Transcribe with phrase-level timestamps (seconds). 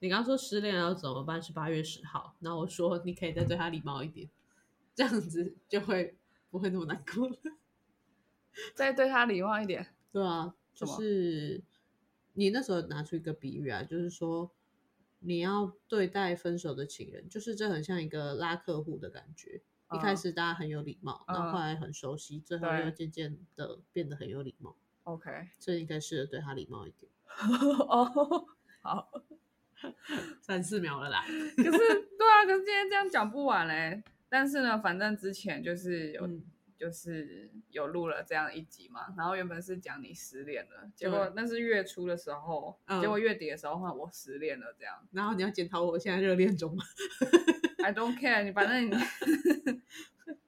[0.00, 1.42] 你刚刚说失恋要怎么办？
[1.42, 4.28] 是八月十号，然后我说你可以再对他礼貌一点，
[4.94, 6.16] 这样子就会
[6.50, 7.36] 不会那么难过了。
[8.74, 9.86] 再对他礼貌一点。
[10.12, 11.62] 对啊，就是
[12.34, 14.50] 你那时候拿出一个比喻啊，就是说
[15.20, 19.60] 你要对待分手的情人，就是这很像一个拉客户的感觉。
[19.92, 24.76] 一开嗯始大家很有礼貌，然后嗯后来很熟悉，最后又渐渐的变得很有礼貌。
[25.04, 27.10] OK，所以应该试着对他礼貌一点。
[27.88, 28.46] 哦，
[28.82, 29.10] 好。
[30.40, 31.22] 三四秒了啦，
[31.56, 34.02] 可是对啊，可是今天这样讲不完嘞。
[34.28, 36.42] 但是呢，反正之前就是有、嗯
[36.78, 44.94] 就是有录了这样一集嘛，然后原本是讲你失恋了，结果那是月初的时候，嗯结果月底的时候换我失恋了，这样。
[45.10, 46.84] 然后你要检讨我现在热恋中吗？
[47.82, 48.88] I don't care，你反正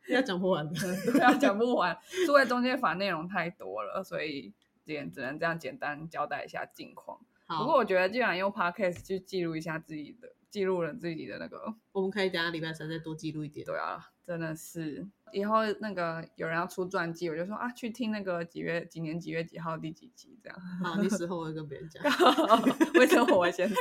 [0.07, 0.74] 你要讲不完的。
[1.12, 4.52] 都要讲不完，数位中介法内容太多了，所以
[4.85, 7.19] 今天只能这样简单交代一下近况。
[7.51, 13.66] 好，不过我觉得，既然用 podcast 去记录一下自己的，记录了自己的那个，我们可以等下礼拜三再多记录一点。
[13.66, 20.57] 对啊，真的是以后那个有人要出传记，我就说啊，去听那个几月几年几月几号第几集这样。
[20.85, 22.01] 好，你死后我会跟别人讲。
[22.95, 23.77] 为什么我会先死？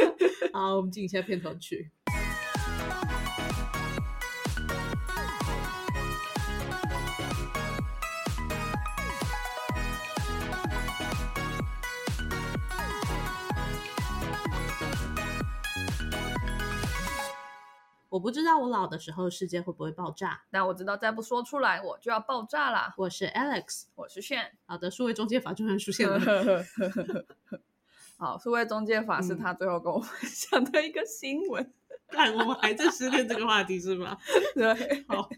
[0.52, 1.90] 好，我们进一下片头曲。
[18.16, 20.40] 我不知道我老的时候世界会不会爆炸。
[20.50, 22.94] 但我知道再不说出来，我就要爆炸啦。
[22.96, 24.56] 我是 Alex，我是炫。
[24.64, 26.18] 好的，数位中介法终于出现了。
[28.16, 31.70] 好，数位中介法是嗯他最后跟我分享的一个新闻。
[32.08, 34.16] 但，我们还在失恋这个话题是吗？
[34.56, 35.28] 对，好，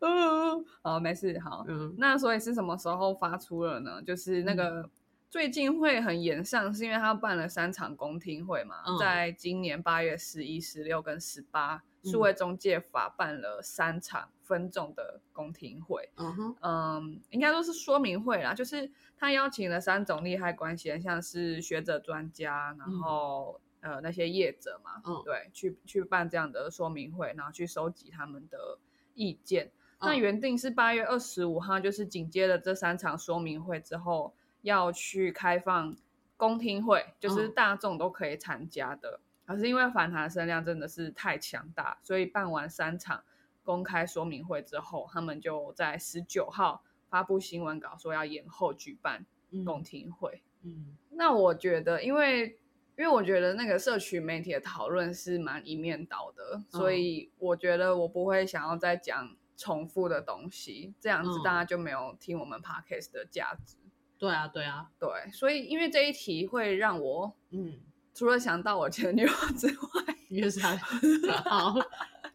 [0.00, 1.64] 嗯，好，没事，好。
[1.68, 4.02] 嗯那所以是什么时候发出了呢？
[4.02, 4.90] 就是那个
[5.28, 16.08] 最近会很延上，是因为他办了三场公听会嘛，嗯在今年八月十一、十六跟十八，嗯数位中介法办了三场分众的公听会。
[16.16, 28.78] 嗯哼，嗯，应该都是说明会啦，就是他邀请了三种利害关系人，像是学者、专家，然后、呃那些业者嘛，嗯对，去去办这样的说明会，然后去收集他们的
[29.14, 29.70] 意见。
[30.00, 34.32] 那嗯原定是八月二十五号，就是紧接着这三场说明会之后，
[34.66, 35.96] 要去开放
[36.36, 39.20] 公听会，就是嗯大众都可以参加的。
[39.46, 43.22] 可是因为反弹声量真的是太强大，所以办完三场
[43.62, 49.24] 公开说明会之后，他们就在十九号发布新闻稿，说要延后举办
[49.64, 50.42] 公听会。
[50.62, 52.58] 嗯那我觉得，因为
[52.96, 63.76] 因为我觉得那个社群媒体的讨论是蛮一面倒的，所以我觉得我不会想要再讲重复的东西，这样子嗯大家就没有听我们 podcast 的价值。
[64.18, 67.78] 对啊，对啊，对，所以因为这一题会让我嗯，
[68.14, 70.76] 除了想到我前女友之外， 因为是他
[71.48, 71.74] 好，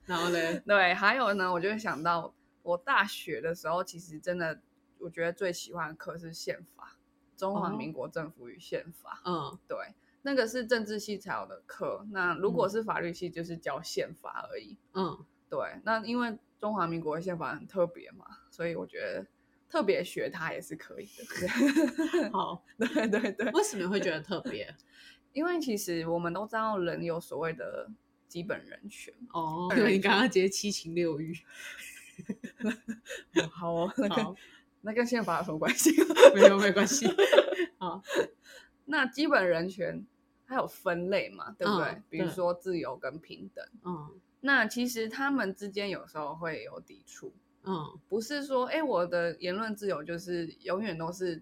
[0.05, 4.61] 然后呢，对，还有呢，我就会想到我大学的时候，其实真的
[4.99, 6.97] 我觉得最喜欢的课是宪法，
[7.35, 9.21] 中华哦民国政府与宪法。
[9.25, 9.77] 嗯对，
[10.21, 12.05] 那个是政治系才有的课。
[12.11, 14.77] 那如果嗯是法律系，就是教宪法而已。
[14.93, 19.25] 嗯，对，那因为中华民国的宪法很特别嘛，所以我觉得
[19.71, 22.27] 特别学它也是可以的。
[22.33, 24.67] 好，对对对，为什么会觉得特别？
[25.31, 27.89] 因为其实我们都知道人有所谓的
[28.27, 29.13] 基本人权。
[29.31, 31.33] 哦， 你刚刚接七情六欲，
[33.35, 34.35] 哦好哦，那跟好，
[34.81, 35.91] 那跟宪法有什么关系？
[36.35, 37.07] 没有没关系，
[37.79, 38.03] 好，
[38.83, 40.05] 那基本人权
[40.45, 41.85] 它有分类嘛，对不对？
[41.85, 43.65] 嗯比如对说自由跟平等。
[43.85, 47.31] 嗯那其实他们之间有时候会有抵触。
[47.63, 51.41] 嗯不是说，哎，我的言论自由就是永远都是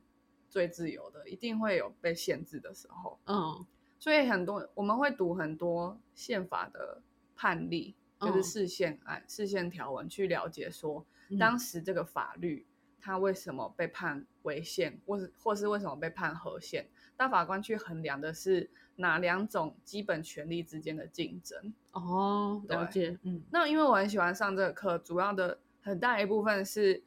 [0.49, 3.19] 最自由的，一定会有被限制的时候。
[3.25, 3.65] 嗯
[3.97, 7.01] 所以很多我们会读很多宪法的
[7.35, 12.65] 判例，就是嗯释宪案、释宪条文，去了解说嗯当时这个法律
[13.01, 16.87] 它为什么被判违宪，或是或是为什么被判合宪。
[17.17, 21.73] 大法官去衡量的是哪两种基本权利之间的竞争。
[21.91, 27.03] 哦，了解，嗯那因为我很喜欢上这个课，主要的很大一部分是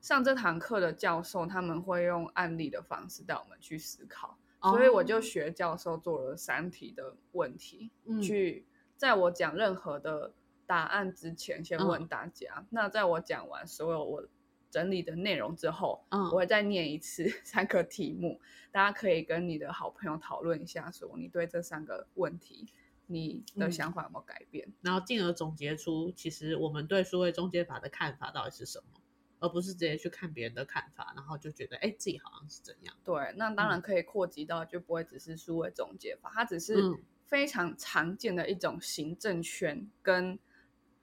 [0.00, 5.20] 上这堂课的教授他们会用案例的方式带我们去思考，所以我就哦。
[5.20, 8.20] 学教授做了三题的问题，嗯。
[8.20, 10.32] 去在我讲任何的
[10.66, 12.08] 答案之前，先问嗯。
[12.08, 12.66] 大家。
[12.70, 14.28] 那在我讲完所有我
[14.70, 16.24] 整理的内容之后，嗯。
[16.24, 22.66] 我会再念一次 三个题目，大家可以跟你的好朋友讨论一下，说你对这三个问题
[23.06, 24.72] 你的嗯想法有没有改变？
[24.80, 29.00] 然后进而总结出其实我们对数位中介法的看法到底是什么，
[29.40, 32.94] 而不是直接去看别人的看法，然后就觉得哎自己好像是怎样。
[33.04, 40.38] 对，那当然可以扩及到，就不会只是数位中介法，它只是嗯非常常见的一种行政权跟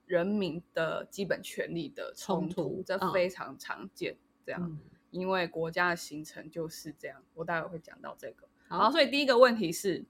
[0.06, 4.16] 人民的基本权利的冲冲突嗯这非常常见。
[4.44, 4.78] 这样，嗯，
[5.10, 8.48] 因为国家的形成就是这样，我待会会讲到这个。
[8.66, 10.04] 好好，所以第一个问题是，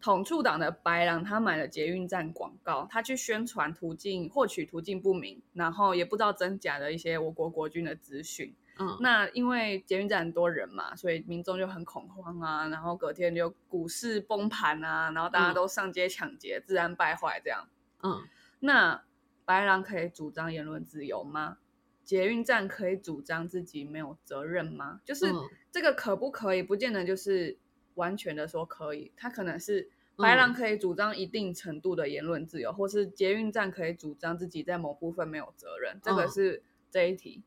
[0.00, 8.54] 统促党的白狼他买了捷运站广告，他去宣传途径获取途径不明，然后也不知道真假的一些我国国军的资讯。
[8.78, 17.68] 嗯那因为捷运站很多人嘛，所以民众就很恐慌啊，然后隔天就股市崩盘啊，然后大家嗯都上街抢劫，治安败坏这样。
[18.02, 18.22] 嗯
[18.60, 19.02] 那
[19.44, 21.58] 白狼可以主张言论自由吗？
[22.04, 25.02] 捷运站可以主张自己没有责任吗？
[25.04, 25.36] 就是嗯
[25.70, 27.58] 这个可不可以，不见得就是
[28.00, 37.42] 完全的说可以，他可能是白狼嗯可以主张一定程度的言论自由，或是捷运站可以主张自己在某部分没有责任，这个嗯是这一题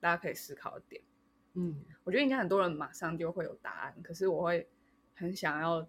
[0.00, 1.02] 大家可以思考的点。
[1.54, 4.68] 嗯我觉得应该很多人马上就会有答案，可是我会
[5.14, 5.88] 很想要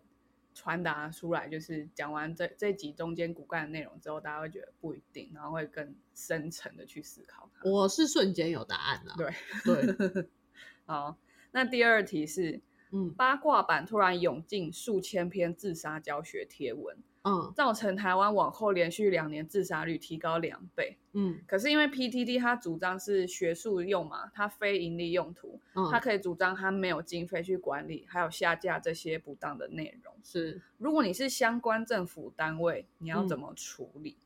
[0.56, 7.70] 传达出来，就是讲完这这集中间骨干的内容之后，大家会觉得不一定，然后会更深层的去思考它。
[7.70, 9.14] 我是瞬间有答案了。
[9.16, 9.34] 对
[9.64, 10.30] 对，
[10.86, 11.18] 好，
[11.52, 12.60] 那第二题是
[12.92, 20.98] 嗯八卦版突然涌进数千篇自杀教学贴文，嗯造成台湾往后连续两年自杀率提高两倍。
[21.14, 30.14] 嗯可是因为 PTT 它主张是学术用嘛，它非盈利用途，嗯，它可以主张它没有经费去管理，还有下架这些不当的内容。
[30.24, 34.18] 是如果你是相关政府单位，你要怎嗯么处理？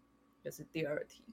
[0.44, 1.24] 这是第二题。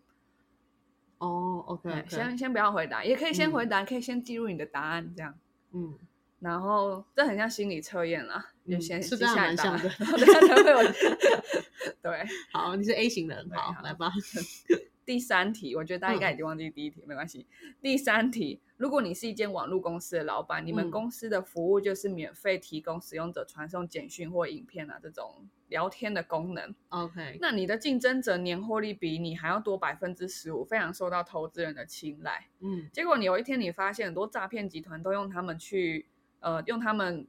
[1.18, 5.38] 哦，OK，对，先先不要回答，也可以先嗯回答，可以先记录你的答案，这样。
[5.72, 5.94] 嗯
[6.40, 10.04] 然后这很像心理测验啦，就嗯先是这样蛮像的才
[10.64, 10.92] 会有。
[12.02, 14.10] 对，好，你是 A 型人，好好来吧。
[15.04, 17.44] 第三题，我觉得大家应该嗯已经忘记第一题，没关系。
[17.82, 32.46] 第三题，如果你是一间网络公司的老板，你们嗯公司的服务就是免费提供使用者传送简讯或影片啊这种聊天的功能，OK，那你的竞争者年获利比你还要多百分之十五，非常受到投资人的青睐。
[32.60, 36.06] 嗯结果你有一天你发现很多诈骗集团都用他们去
[36.40, 37.26] 呃用他们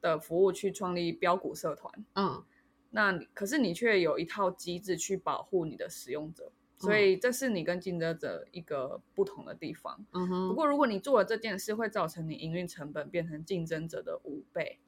[0.00, 2.44] 的服务去创立标股社团，嗯
[2.90, 10.04] 那可是你却有一套机制去保护你的使用者，所以这是你跟竞争者一个不同的地方。
[10.12, 14.78] 嗯哼，不过如果你做了这件事，会造成你营运成本变成竞争者的五倍，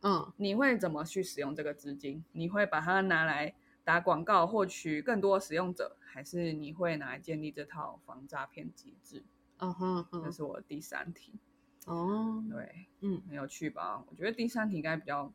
[0.00, 2.24] 嗯你会怎么去使用这个资金？
[2.32, 9.22] 你会把它拿来打广告获取更多使用者，还是你会拿来建立这套防诈骗机制？
[9.58, 11.34] 嗯哼嗯这是我第三题。
[11.86, 14.04] 哦，对，嗯很有趣吧？
[14.08, 15.32] 我觉得第三题应该比较，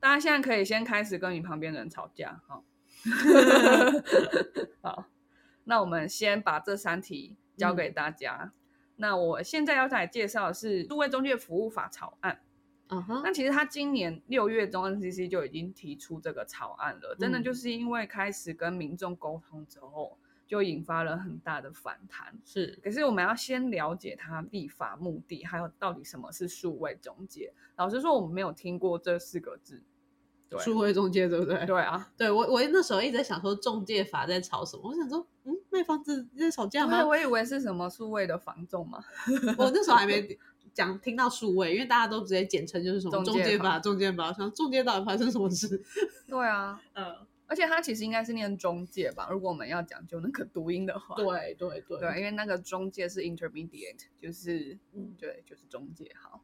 [0.00, 2.64] 大家现在可以先开始跟你旁边的人吵架，好，
[4.82, 5.06] 好，
[5.64, 8.52] 那我们先把这三题交给大家。
[8.96, 12.40] 那我现在要来介绍的是《数位中介服务法》草案。
[12.88, 22.38] 嗯哼，那其实他今年六月中 NCC 就已经提出这个草案了，真的嗯就是因为开始跟民众沟通之后，就引发了很大的反弹。
[22.44, 27.52] 是可是我们要先了解它立法目的，还有到底什么是数位中介。
[27.76, 29.82] 老实说，我们没有听过这四个字。
[30.50, 31.64] 对数位中介，对不对？
[31.64, 37.02] 对啊，对我，我那时候一直在想说中介法在吵什么，我想说，嗯，卖房子在吵架吗？
[37.02, 39.02] 我我以为是什么数位的房仲嘛。
[39.56, 40.38] 我那时候还没
[40.74, 45.82] 讲听到数位，因为大家都直接简称就是什么中介法中介法、中介法，想中介到底发生什么事？
[46.28, 47.16] 对啊，嗯，
[47.52, 49.28] 而且它其实应该是念中介吧？
[49.30, 56.10] 如果我们要讲究那个读音的话，对对对对，因为那个中介是 intermediate，就是嗯对，就是中介。
[56.18, 56.42] 好，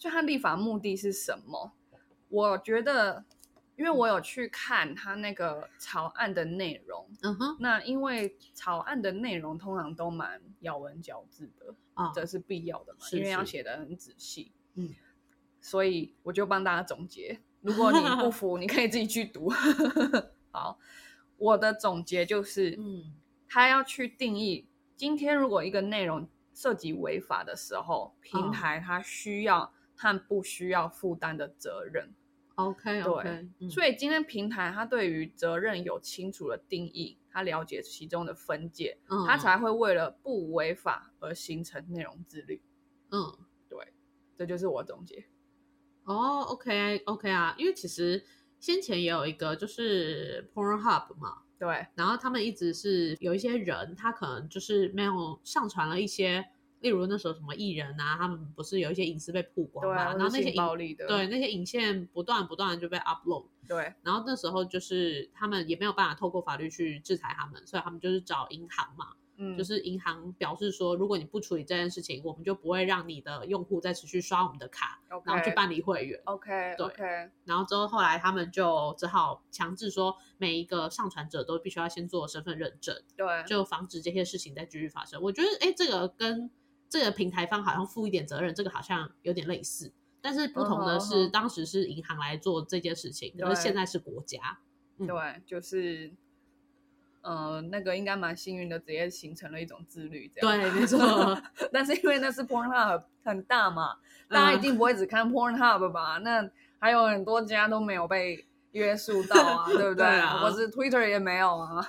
[0.00, 1.74] 所以它立法目的是什么？
[2.28, 3.24] 我觉得，
[3.76, 14.50] 因为我有去看它那个草案的内容，嗯哼，那因为草案的内容通常都蛮咬文嚼字的，啊，这是必要的嘛，是因为要是写的很仔细。
[14.74, 14.92] 嗯，
[15.60, 19.52] 所以我就帮大家总结，如果你不服， 你可以自己去读。
[20.50, 20.78] 好，
[21.36, 23.14] 我的总结就是，嗯
[23.48, 32.12] 他要去定义，今天如果一个内容涉及违法的时候，平嗯台它需要和不需要负担的责任。
[32.56, 42.60] ，OK 对所以今天平台它对于责任有清楚的定义，它了解其中的分界，嗯它才会为了不违法而形成内容自律。
[43.10, 43.38] 嗯。
[43.68, 43.92] 对
[44.36, 45.24] 这就是我总结。
[46.04, 48.24] 哦，OK OK 啊，因为其实
[48.60, 56.44] 先前也有一个就是 Pornhub 嘛，对，然后他们一直是有一些人，他可能就是没有上传了一些，
[56.80, 63.94] 例如那时候什么艺人啊，他们不是有一些隐私被曝光嘛，然后那些影暴力的，对那些影线不断不断就被 upload，对。
[64.02, 76.20] 然后那时候就是他们也没有办法透过法律去制裁他们，所以他们就是找银行嘛，嗯，就是银行表示说，如果你不处理这件事情，我们就不会让你的用户再持续刷我们的卡，然后去办理会员。
[76.24, 77.02] OK 对 OK，
[77.44, 85.22] 然后之后后来他们就只好强制说，每一个上传者都必须要先做身份认证，对，就防止这些事情再继续发生。
[85.22, 86.50] 我觉得，哎，这个跟
[86.88, 89.92] 这个平台方好像负一点责任，这个好像有点类似。
[90.20, 94.58] 但是不同的是，当时是银行来做这件事情，可对是现在是国家。
[94.98, 96.12] 嗯对，就是，
[97.20, 100.60] 呃，那个应该蛮幸运的，直接形成了一种自律，这样。
[100.60, 100.98] 对，没错。
[101.72, 103.96] 但是因为那是 Pornhub 很大嘛，
[104.28, 106.18] 大家一嗯定不会只看 Pornhub 吧？
[106.18, 106.48] 那
[106.78, 110.20] 还有很多家都没有被约束到啊， 对不对？
[110.40, 111.86] 或是 Twitter 也没有啊，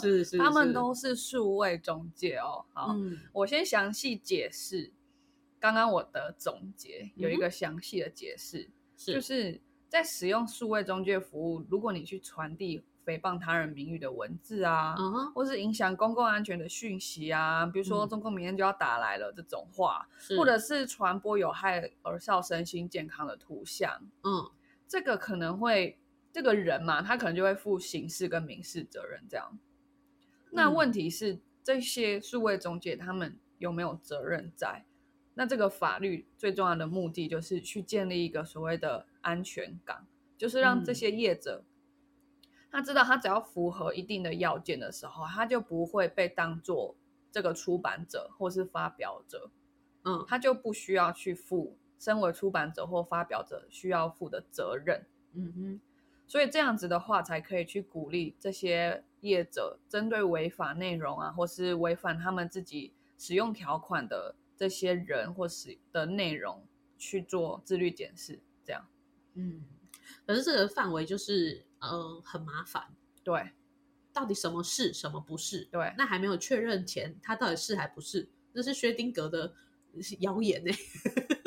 [0.00, 2.64] 是是， 他们都是数位中介哦。
[2.72, 4.90] 好，嗯我先详细解释
[5.60, 8.70] 刚刚我的总结，有一个详细的解释。
[8.96, 14.94] 是就是在使用数位中介服务，如果你去传递诽谤他人名誉的文字啊，
[15.34, 18.08] 或是影响公共安全的讯息啊，比如说嗯。
[18.08, 24.50] 中共明天就要打来了这种话，是或者是传播有害儿少身心健康的图像，嗯。
[24.86, 25.98] 这个可能会
[26.32, 29.58] 这个人嘛，他可能就会负刑事跟民事责任这样。
[30.50, 30.74] 那嗯。
[30.74, 34.84] 问题是，这些数位中介他们有没有责任在？
[35.34, 40.06] 那这个法律最重要的目的就是去建立一个所谓的安全港，
[40.36, 40.94] 就是让这嗯。
[40.94, 41.64] 些业者、
[42.72, 46.96] 他知道他只要符合一定的要件的时候，他就不会被当做
[47.30, 49.50] 这个出版者或是发表者，
[50.04, 55.06] 嗯他就不需要去负身为出版者或发表者需要负的责任。
[55.34, 55.80] 嗯哼
[56.26, 68.40] 所以这样子的话，才可以去鼓励这些业者针对违法内容啊，或是违反他们自己使用条款的这些人或是的内容去做自律检视。
[68.64, 68.86] 这样，
[69.34, 69.62] 嗯，
[70.24, 72.84] 可是这个范围就是呃很麻烦，
[73.22, 73.50] 对
[74.12, 75.64] 到底什么是什么不是？
[75.66, 78.28] 对那还没有确认前，它到底是还不是？
[78.52, 79.52] 那是薛丁格的
[80.20, 80.72] 谣言呢、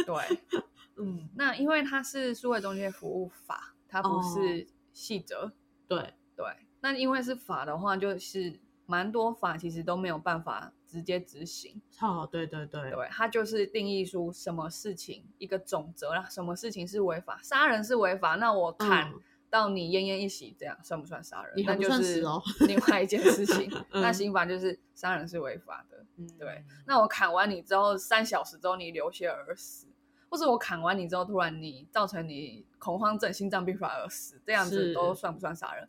[0.06, 0.42] 对。
[0.98, 5.52] 嗯，那因为它是数位中介服务法，它不是细则。
[5.90, 6.46] 对，对，
[6.80, 11.82] 那因为是法的话，就是蛮多法其实都没有办法直接执行。
[12.00, 19.22] 哦，对对对，对，它就是定义出什么事情一个总则啦，什么事情是违法，杀人是违法，那我砍嗯
[19.56, 21.64] 到你奄奄一息，这样算不算杀人？
[21.66, 22.22] 那就是
[22.68, 23.72] 另外一件事情。
[23.92, 29.88] 嗯那刑法就是杀人是违法的，嗯对，那我砍完你之后，三小时之后你流血而死，
[30.30, 35.88] 或者我砍完你之后，突然你造成你恐慌症、心脏病发而死，这样子都算不算杀人？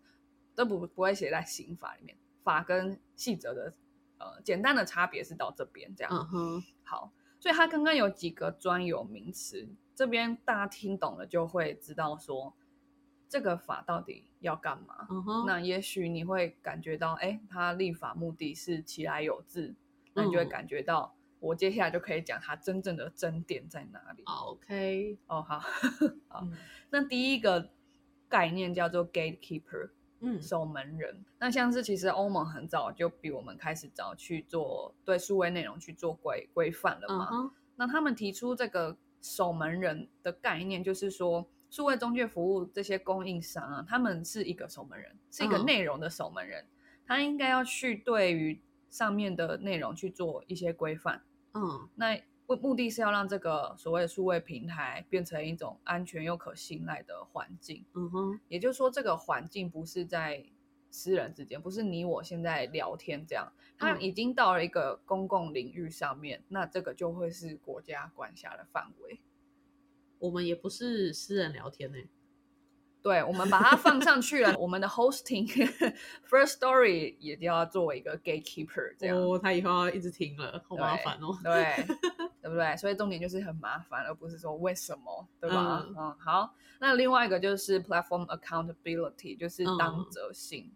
[0.55, 2.17] 都不不会写在刑法里面。
[2.43, 3.73] 法跟细则的
[4.19, 6.29] 呃简单的差别是到这边这样。
[6.85, 12.55] 好，所以他刚刚有几个专有名词，这边大家听懂了就会知道说
[13.29, 15.07] 这个法到底要干嘛。
[15.11, 19.75] 嗯，那也许你会感觉到，哎，它立法目的是其来有自，
[20.15, 24.23] 那你就会嗯感觉到，我接下来就可以讲它真正的争点在哪里。
[24.27, 25.59] 好，OK，哦，好，
[26.29, 26.53] 好嗯
[26.91, 27.71] 那第一个
[28.29, 29.91] 概念叫做 gatekeeper，
[30.21, 31.25] 嗯守门人。
[31.39, 37.29] 那像是其实欧盟很早就比我们开始早去做对数位内容去做规规范了嘛。
[37.33, 46.65] 嗯，那他们提出这个守门人的概念，就是说，数位中介服务这些供应商啊，他们是一个守门人，是一个嗯内容的守门人，
[47.07, 51.23] 他应该要去对于上面的内容去做一些规范。
[51.53, 57.85] 嗯那目目的是要让这个所谓的数位平台变成一种安全又可信赖的环境。
[57.93, 60.43] 嗯哼，也就是说，这个环境不是在
[60.91, 69.21] 私人之间，不是你我现在聊天这样，它嗯已经到了一个公共领域上面，那这个就会是国家管辖的范围。
[70.19, 71.99] 我们也不是私人聊天呢、
[73.03, 75.47] 对，我们把它放上去了， 我们的 hosting
[76.29, 79.17] first story 也要作为一个 gatekeeper 这样。
[79.17, 81.39] 哦，他以后要一直听了，好麻烦哦。
[81.45, 81.85] 对，
[82.43, 82.77] 对不对？
[82.77, 85.85] 所以重点就是很麻烦，而不是说为什么，对吧？
[85.87, 86.55] 嗯嗯好。
[86.81, 90.73] 那另外一个就是 platform accountability，就是嗯当责性。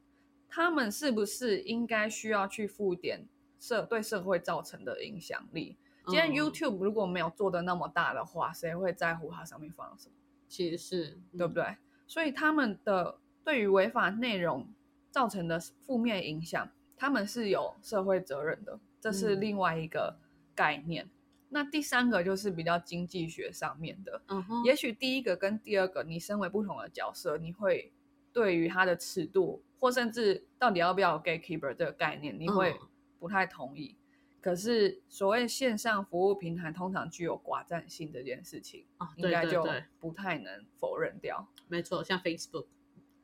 [0.49, 3.27] 他们是不是应该需要去负点
[3.59, 5.77] 社对社会造成的影响力？
[6.11, 10.15] 今天嗯 YouTube 如果没有做的那么大的话，谁会在乎它上面放了什么？
[10.49, 11.55] 其实是对不？
[11.55, 11.77] 对？
[12.07, 14.69] 所以他们的对于违法内容
[15.11, 20.19] 造成的负面影响，他们是有社会责任的，这是嗯另外一个
[20.55, 21.09] 概念。
[21.49, 27.93] 那第三个就是比较经济学上面的，嗯哼，也许第一个跟第二个，你身为不同的角色，你会
[28.33, 32.89] 对于它的尺度，或甚至到底要不要有 gatekeeper 这个概念，你会嗯
[33.19, 33.97] 不太同意。
[34.41, 39.67] 可是所谓线上服务平台通常具有寡占性这件事情，哦，对应该就
[39.99, 41.47] 不太能否认掉。
[41.69, 42.67] 没错，像 Facebook，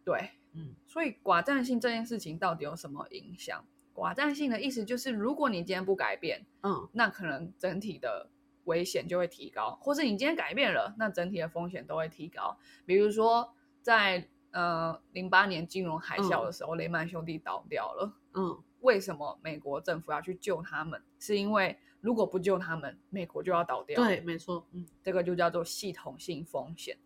[0.05, 3.65] 对，嗯所以寡占性这件事情到底有什么影响？
[3.95, 8.29] 寡占性的意思就是，如果你今天不改变，嗯那可能整体的
[8.65, 12.59] 危险就会提高，或是你今天改变了，那整体的风险都会提高。
[12.85, 21.03] 比如说在呃零八年金融海啸的时候，雷曼兄弟倒掉了，嗯为什么美国政府要去救他们？
[21.19, 24.03] 是因为如果不救他们，美国就要倒掉。
[24.03, 26.97] 对，没错，嗯这个就叫做系统性风险。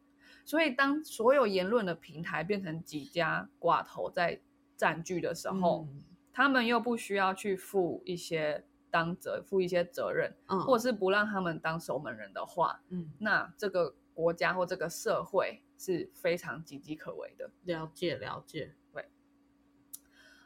[0.44, 4.40] 所以，当所有言论的平台变成几家寡头在
[4.76, 17.50] 占据的时候，嗯他们又不需要去负一些当责、负一些责任，嗯，或者是不让他们当守门人的话，嗯那这个国家或这个社会是非常岌岌可危的。
[17.64, 18.74] 了解了解，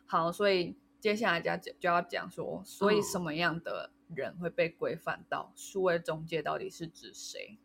[0.06, 5.52] 好，所以接下来就要讲就要讲说，所以嗯什么样的人会被规范到？
[5.54, 7.58] 数位中介到底是指谁？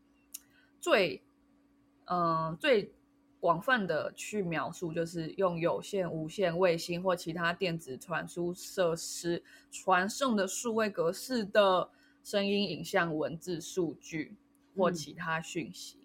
[0.81, 1.23] 最，
[2.03, 2.91] 嗯、最
[3.39, 9.41] 广泛的去描述，就是用有线、无线、卫星或其他电子传输设施
[9.71, 11.89] 传送的数位格式的
[12.21, 14.35] 声音、影像、文字、数据
[14.75, 15.97] 或嗯其他讯息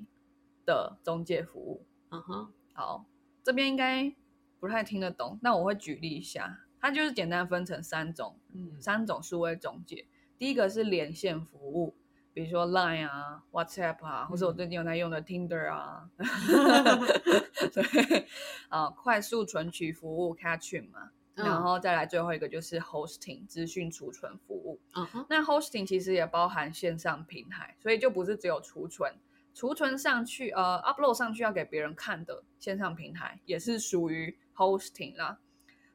[0.64, 1.84] 的中介服务。
[2.10, 3.04] 嗯哼，好，
[3.42, 4.14] 这边应该
[4.60, 10.06] 不太听得懂，那我会举例一下，它就是简单分成三种，嗯三种数位中介。
[10.36, 11.96] 第一个是连线服务，
[12.34, 16.10] 比如说 Line 啊、WhatsApp 啊，或者我嗯最近有在用的 Tinder 啊，
[17.72, 18.26] 对，
[18.68, 24.78] 啊，快速存取服务 Catching 嘛，然嗯后再来最后一个就是 Hosting 资讯储存服务。
[24.92, 29.10] 嗯哼，那 hosting 其实也包含线上平台，所以就不是只有储存，
[29.54, 35.38] 储存上去，呃，upload 上去要给别人看的线上平台也是属于 hosting 啦。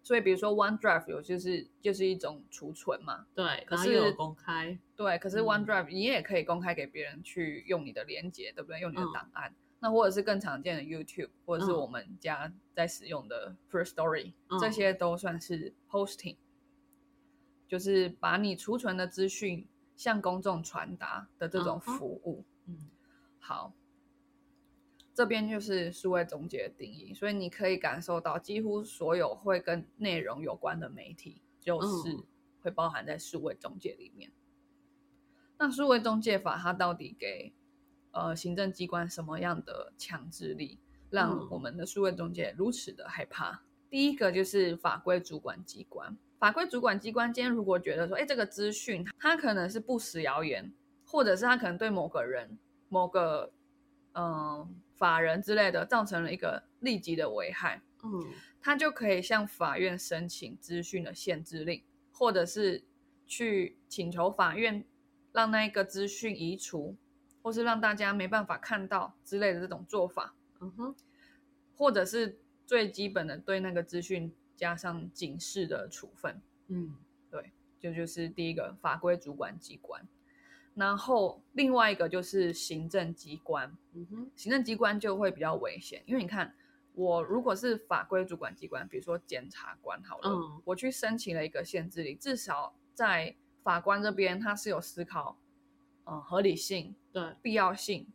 [0.02, 8.80] 所以比如说 OneDrive 有就是就是一种储存嘛，对，可是有是公开，对，可是嗯 OneDrive 你也可以公开给别人去用你的连接，对不对？
[8.80, 9.54] 用你的嗯档案。
[9.82, 16.36] 那或者是更常见的 YouTube，或者是嗯我们家在使用的 First Story，、嗯这些都算是 hosting，
[17.68, 19.66] 就是把你储存的资讯
[19.96, 22.44] 向公众传达的这种服务。
[22.66, 22.90] 嗯
[23.40, 23.74] 好，
[25.20, 32.24] 这边就是数位中介的定义，所以你可以感受到，几乎所有会跟内容有关的媒体，就是嗯
[32.62, 34.32] 会包含在数位中介里面。
[35.58, 37.52] 那数位中介法它到底给
[38.12, 43.62] 呃行政机关什么样的强制力，让嗯我们的数位中介如此的害怕？
[43.90, 50.72] 第一个就是法规主管机关，法规主管机关今天如果觉得说，哎，这个资讯它可能是不实谣言，
[51.06, 53.52] 或者是它可能对某个人、某个
[54.14, 58.32] 嗯、呃法人之类的造成了一个立即的危害，嗯
[58.62, 61.82] 他就可以向法院申请资讯的限制令，
[62.12, 62.84] 或者是
[63.26, 64.86] 去请求法院
[65.32, 66.98] 让那一个资讯移除，
[67.42, 70.96] 或是让大家没办法看到之类的这种做法，嗯哼，
[71.76, 76.42] 或者是最基本的对那个资讯加上警示的处分。
[76.68, 76.98] 嗯
[77.32, 80.06] 对这就是第一个法规主管机关。
[80.80, 86.56] 然后另外一个就是行政机关，嗯哼，行政机关就会比较危险，因为你看，
[86.94, 90.62] 我如果是法规主管机关，比如说检察官好了，嗯。
[90.64, 95.38] 我去申请了一个限制令，至少在法官这边他是有思考，
[96.06, 98.08] 嗯、合理性、对，必要性，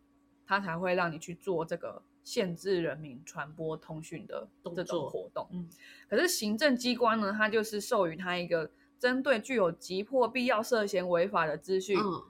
[0.46, 5.46] 他才会让你去做这个限制人民传播通讯的动这种活动。
[5.52, 5.68] 嗯。
[6.08, 12.24] 可是行政机关呢，它就是授予他一个针对具有急迫必要涉嫌违法的资讯，嗯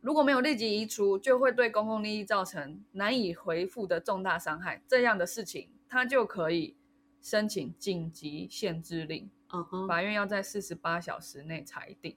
[0.00, 4.82] 如果没有立即移除，就会对公共利益造成难以回复的重大伤害。
[4.86, 6.76] 这样的事情，他就可以
[7.20, 12.16] 申请紧急限制令，嗯哼，法院要在四十八小时内裁定。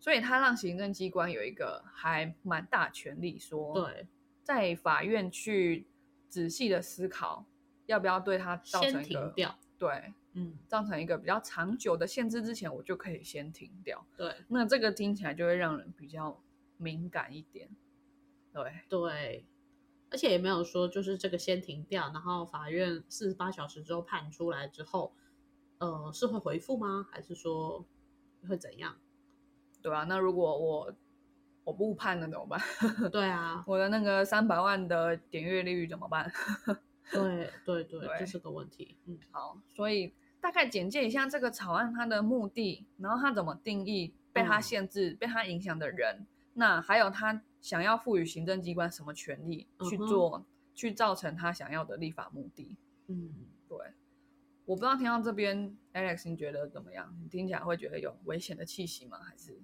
[0.00, 4.06] 所以，他让行政机关有一个还蛮大权力说，对，
[4.42, 5.86] 在法院去
[6.28, 7.44] 仔细的思考，
[7.86, 14.06] 要不要对他造成一个停掉，对嗯造成一个比较长久的限制之前，我就可以先停掉。
[14.16, 16.40] 对那这个听起来就会让人比较
[16.78, 17.68] 敏感一点。
[18.52, 19.46] 对，对，
[20.10, 25.14] 而且也没有说就是这个先停掉，然后法院四十八小时之后判出来之后，
[25.78, 27.06] 呃，是会回复吗？
[27.12, 27.84] 还是说
[28.48, 28.96] 会怎样？
[29.82, 30.04] 对啊。
[30.04, 30.94] 那如果我
[31.64, 32.58] 我不判了怎么办？
[33.12, 36.32] 对啊，我的那个三百万的点阅率怎么办？
[37.12, 38.96] 对对对，这是个问题。
[39.06, 46.26] 嗯好，所以大概简介一下这个草案它的目的，然后它怎么定义被它嗯限制、被它影响的人，
[46.58, 50.44] 那还有他想要赋予行政机关什么权利去做，
[50.74, 52.76] 去造成他想要的立法目的。
[53.06, 53.32] 嗯，
[53.68, 53.78] 对，
[54.64, 57.16] 我不知道听到这边，Alex，你觉得怎么样？
[57.22, 59.18] 你听起来会觉得有危险的气息吗？
[59.20, 59.56] 还是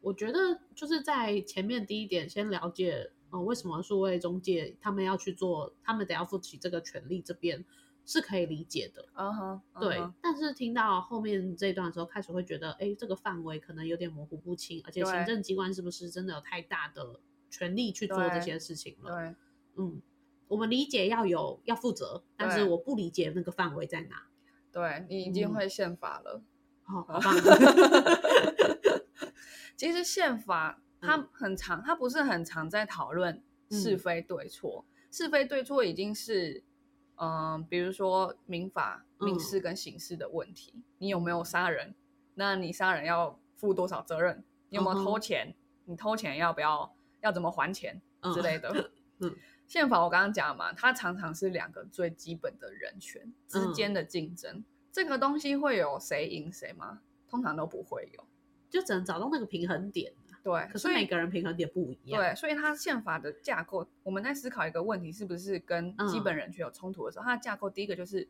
[0.00, 7.62] 我觉得就是在前面第一点，先了解，呃，为什么数位中介他们要去做，他们得要负起这个权利这边，
[8.04, 9.06] 是可以理解的。
[9.14, 19.14] 嗯哼，对，但是听到后面这一段的时候，开始会觉得，哎，这个范围可能有点模糊不清，而且行政机关是不是真的有太大的权力去做这些事情了？
[19.14, 19.34] 对
[19.76, 20.00] 嗯，
[20.48, 24.22] 我们理解要有要负责，但是我不理解那个范围在哪。
[24.70, 26.42] 对，你已经嗯会宪法了。
[26.82, 27.34] 好、 好棒！
[29.76, 36.62] 其实宪法它嗯很常，它不是很常在讨论是嗯非对错，是非对错已经是，
[37.16, 41.94] 嗯、比如说民法、民嗯事跟刑事的问题，你有没有杀人？
[42.34, 44.42] 那你杀人要负多少责任？
[44.68, 45.54] 你有没有偷钱？
[45.84, 46.94] 你偷钱要不要？
[47.20, 48.00] 要怎么还钱
[48.34, 48.90] 之类的？
[49.20, 49.34] 嗯
[49.66, 57.00] 宪法我刚刚讲嘛，它常常是两个最基本的人权之间嗯的竞争，这个东西会有谁赢谁吗？
[57.30, 58.24] 通常都不会有。
[58.68, 60.23] 就只能找到那个平衡点啊。
[60.44, 62.20] 对，可是所以每个人平衡点不一样。
[62.20, 68.28] 对，所以它宪法的架构，我们在思考一个问题是不是跟基本人权有冲突的时候，它的架构第一个就是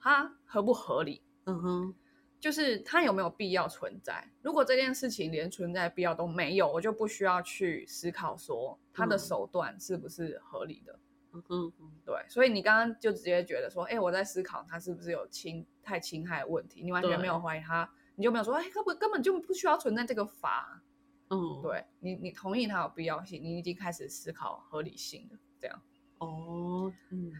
[0.00, 1.94] 它合不合理，嗯哼，
[2.40, 4.28] 就是它有没有必要存在。
[4.42, 10.98] 如果这件事情连存在必要都没有，我就不需要去思考说它的嗯手段是不是合理的。
[11.32, 20.82] 嗯哼，嗯对，所以你刚刚就直接觉得说，哎，我在思考它是不是有侵太侵害的问题，你完全没有对怀疑它，你就没有说，哎，根本根本就不需要存在这个法。
[21.28, 25.38] 嗯，对你，你同意它有必要性，你已经开始思考合理性了。
[25.60, 25.82] 这样，
[26.18, 27.32] 哦，嗯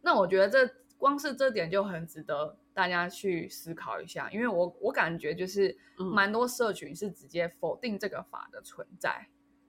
[0.00, 9.28] 那我觉得这光是这点就很值得大家去思考一下，因为我我感觉就是嗯蛮多社群是直接否定这个法的存在，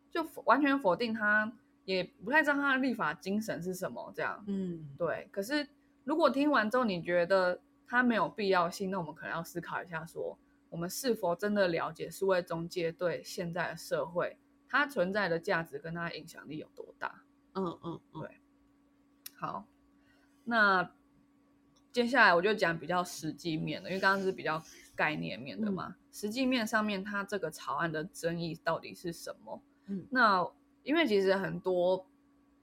[0.10, 1.51] 就完全否定它，
[1.84, 4.13] 也不太知道它的立法精神是什么。
[4.15, 5.27] 这样，嗯，对。
[5.32, 5.67] 可是
[6.06, 10.38] 如果听完之后你觉得它没有必要性，那我们可能要思考一下说。
[10.69, 17.23] 我们是否真的了解数位中介对现在的社会它存在的价值跟它的影响力有多大？
[17.53, 18.30] 嗯嗯嗯，对
[19.36, 19.65] 好，
[20.43, 20.91] 那
[21.91, 24.62] 接下来我就讲比较实际面的，因为刚刚是比较
[24.95, 25.95] 概念面的嘛。
[26.12, 29.62] 实际面上面，它这个草案的争议到底是什么？
[29.86, 30.47] 嗯那
[30.84, 32.06] 因为其实很多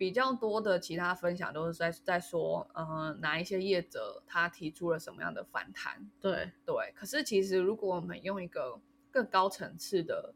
[0.05, 6.11] 比较多的其他分享都是在在说，呃，哪一些业者他提出了什么样的反弹？
[6.21, 8.79] 对，对，可是其实如果我们用一个
[9.11, 10.35] 更高层次的、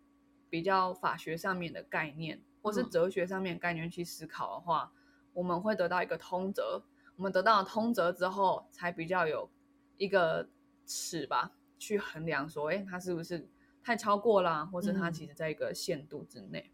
[0.49, 4.91] 比较法学上面的概念，或是嗯哲学上面的概念去思考的话，
[5.35, 6.83] 我们会得到一个通则。
[7.17, 9.51] 我们得到了通则之后，才比较有
[9.99, 10.49] 一个
[10.87, 13.47] 尺吧，去衡量说，哎，它是不是
[13.83, 16.73] 太超过啦，或者它嗯其实在一个限度之内。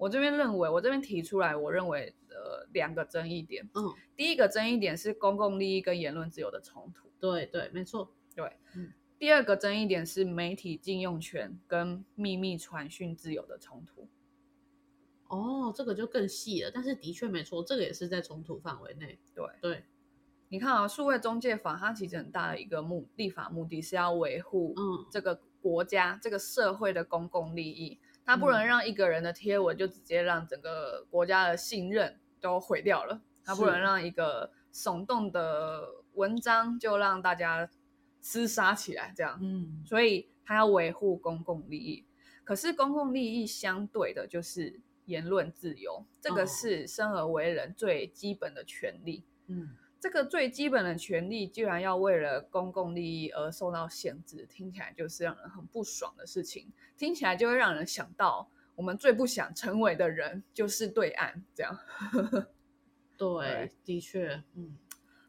[0.00, 3.68] 我这边认为，我这边提出来，我认为呃两个争议点。
[3.74, 7.10] 嗯，第一个争议点是公共利益跟言论自由的冲突。
[7.20, 14.08] 对对，没错，对，嗯第二个争议点是媒体禁用权跟秘密传讯自由的冲突。
[15.28, 19.18] 哦，这个就更细了，但是的确没错，这个也是在冲突范围内。
[19.34, 19.84] 对对，
[20.48, 27.98] 你看啊，数位中介法它其实很大的一个目立法目的是要维护嗯这个国家、这个社会的公共利益，
[28.30, 37.68] 它不能嗯让一个人的贴文就直接让整个国家的信任都毁掉了，他不能让一个耸动的文章就让大家
[38.22, 39.36] 厮杀起来这样。
[39.42, 42.06] 嗯所以他要维护公共利益。
[42.44, 49.24] 可是公共利益相对的就是言论自由，这个哦是生而为人最基本的权利。
[49.48, 56.72] 嗯，这个最基本的权利，居然要为了公共利益而受到限制，听起来就是让人很不爽的事情。
[56.96, 61.78] 听起来就会让人想到，我们最不想成为的人就是对岸这样。
[63.18, 64.78] 对，的确，嗯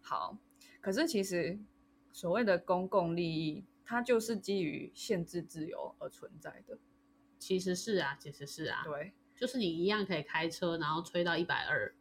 [0.01, 0.37] 好，
[0.79, 1.59] 可是其实
[2.13, 6.77] 所谓的公共利益，它就是基于限制自由而存在的。
[7.37, 11.93] 其实是啊，其实是啊，对，就是你一样可以开车，然后吹到一百二，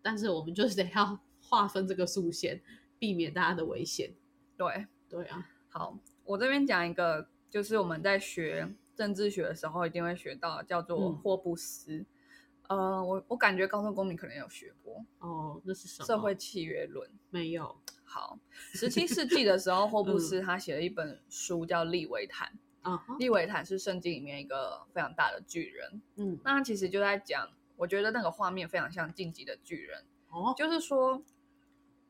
[0.00, 2.62] 但是我们就是得要划分这个速线，
[2.98, 4.14] 避免大家的危险。
[4.56, 12.06] 对，对啊，好，我这边讲一个，就是我们在学政治学的时候一定会学到，叫做嗯霍布斯。
[12.68, 16.06] 呃，我我感觉高中公民可能有学过哦，那是什么？
[16.06, 17.10] 社会契约论。
[17.30, 18.38] 没有，好，
[18.72, 22.48] 十七世纪的时候， 霍布嗯斯他写了一本书叫《利维坦》。
[22.82, 31.22] 啊哈，利维坦是圣经里面一个非常大的巨人，嗯，那他其实就在讲，我觉得那个画面非常像晋级的巨人，哦，就是说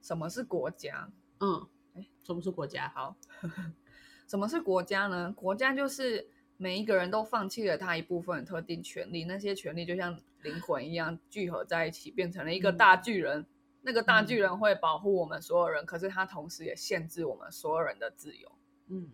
[0.00, 1.10] 什么是国家？
[1.40, 2.88] 嗯，哎，什么是国家？
[2.94, 3.16] 好，
[4.26, 5.32] 什么是国家呢？
[5.36, 13.46] 国家就是每一个人都放弃了他一部分特定权利，那些权利就像灵魂一样聚合在一起，变成了一个嗯大巨人。
[13.82, 18.52] 那个大巨人会保护我们所有人，可是他同时也限制我们所有人的自由。
[18.88, 19.10] 嗯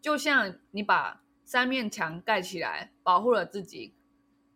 [0.00, 3.94] 就像你把三面墙盖起来，保护了自己，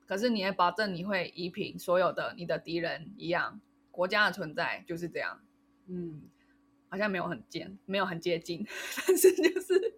[0.07, 3.61] 可是你也保证你会夷平所有的你的敌人一样。
[3.99, 5.41] 国家的存在就是这样，
[5.89, 6.23] 嗯，
[6.89, 8.65] 好像没有很接，没有很接近，
[9.05, 9.95] 但是就是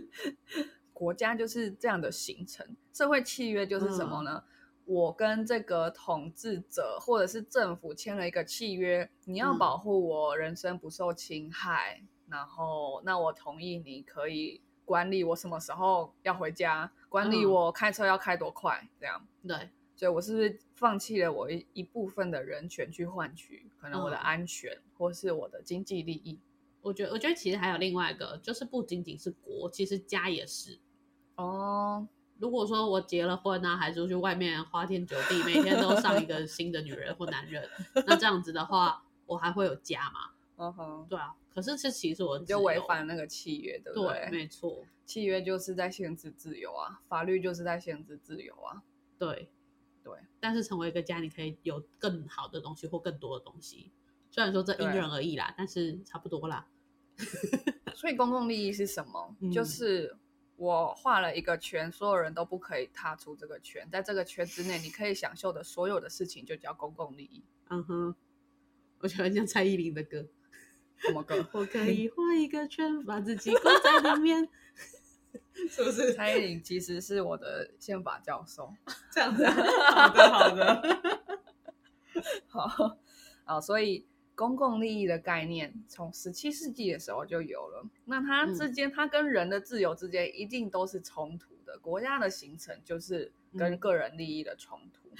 [0.94, 2.74] 国家就是这样的形成。
[2.90, 4.44] 社会契约就是什么呢？
[4.86, 19.28] 我跟这个统治者或者是政府签了一个契约，你要嗯保护我人身不受侵害，然后那我同意你可以管理我什么时候要回家，管理嗯我开车要开多快，这样。
[19.46, 26.38] 对，所以我是不是放弃了我一一部分的人权去换取可能我的嗯安全、或是我的经济利益？
[26.82, 30.78] 我觉得我觉得其实还有另外一个，就是不仅仅是国，其实家也是。
[31.34, 32.06] 哦，
[32.38, 37.68] 如果说我结了婚啊，还出去外面花天酒地，每天都上一个新的女人或男人，
[38.06, 40.30] 那这样子的话，我还会有家吗？
[40.58, 48.80] 嗯哼，对啊，可是这其实我就违反了那个契约，对不对，没错，契约就是在限制自由啊，法律就是在限制自由啊。
[49.18, 49.48] 对
[50.08, 50.18] 对。
[50.40, 53.90] 但是成为一个家，你可以有更好的东西或更多的东西。
[54.30, 56.66] 虽然说这因人而异啦，但是差不多啦。
[57.94, 59.36] 所以公共利益是什么？
[59.40, 60.16] 嗯就是
[60.56, 67.42] 我画了一个圈，所有人都不可以踏出这个圈，在这个圈之内，你可以享受的所有的事情就叫公共利益。
[67.70, 68.14] 嗯哼，
[69.00, 70.26] 我觉得很像蔡依林的歌。
[70.96, 71.46] 什么歌？
[71.54, 74.48] 我可以画一个圈，把自己关在里面，
[75.70, 78.72] 是不是蔡依林其实是我的宪法教授。
[79.12, 79.52] 这样子、啊？
[79.52, 80.82] 好的，好的。
[82.48, 82.98] 好，
[83.44, 87.84] 啊，所以公共利益的概念从十七世纪的时候就有了。
[88.04, 91.78] 那它之间，它跟人的自由之间一定都是冲突的。
[91.78, 95.10] 国家的形成就是跟嗯个人利益的冲突。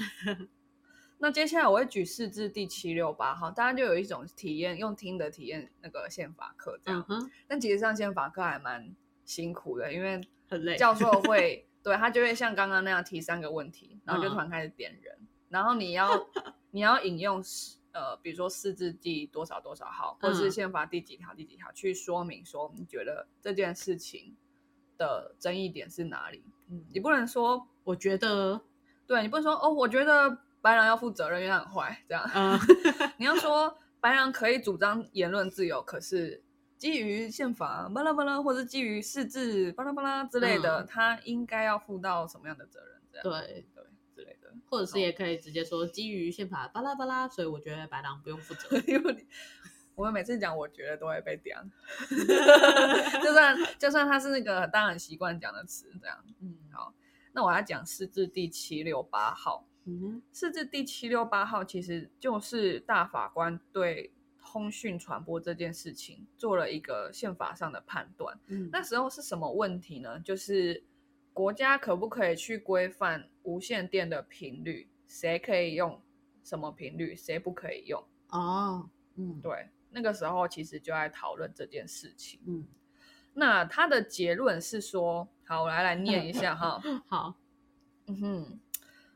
[1.20, 7.04] 那接下来我会举四至第七六八号，大家就有一种体验，用听的体验那个宪法课这样。
[7.08, 8.94] 嗯，但其实上宪法课还蛮
[9.28, 10.74] 辛苦了，因为很累。
[10.76, 15.18] 教授会 对他就会像刚刚那样提三个问题，然后就嗯突然开始点人，
[15.50, 16.08] 然后你要
[16.72, 17.42] 你要引用
[17.92, 24.34] 呃，比如说四字第多少多少号，或是嗯宪法第几条第几条去说明说你觉得这件事情
[24.96, 26.42] 的争议点是哪里？
[26.70, 28.58] 嗯你不能说我觉得，
[29.06, 32.30] 对你不能说哦，我觉得白狼要负责任，因为他很坏这样。
[32.34, 32.58] 嗯，
[33.18, 36.42] 你要说白狼可以主张言论自由，可是
[36.78, 43.02] 基于宪法巴拉巴拉，或者基于释字巴拉巴拉之类的，嗯他应该要负到什么样的责任？
[43.10, 44.54] 这样对，对之类的。
[44.70, 48.78] 或者是也可以直接说基于宪法巴拉巴拉，所以我觉得白狼不用负责。
[48.86, 49.26] 因为你
[49.94, 51.58] 我们每次讲，我觉得都会被点，
[53.20, 56.24] 就算 就算他是那个大家很习惯讲的词，这样。
[56.40, 56.94] 嗯，好，
[57.32, 59.66] 那我要讲释字第七六八号。
[59.86, 64.12] 嗯哼，释字第七六八号其实就是大法官对
[64.50, 68.34] 通讯传播这件事情做了一个宪法上的判断。
[68.46, 70.18] 嗯，那时候是什么问题呢？
[70.20, 70.82] 就是
[71.34, 76.00] 国家可不可以去规范无线电的频率，谁可以用
[76.42, 78.02] 什么频率，谁不可以用？
[78.30, 82.40] 哦，嗯，对，那个时候其实就在讨论这件事情。
[82.46, 82.66] 嗯，
[83.34, 86.82] 那他的结论是说，好，我来来念一下哈。
[87.06, 87.34] 好，
[88.06, 88.60] 嗯哼，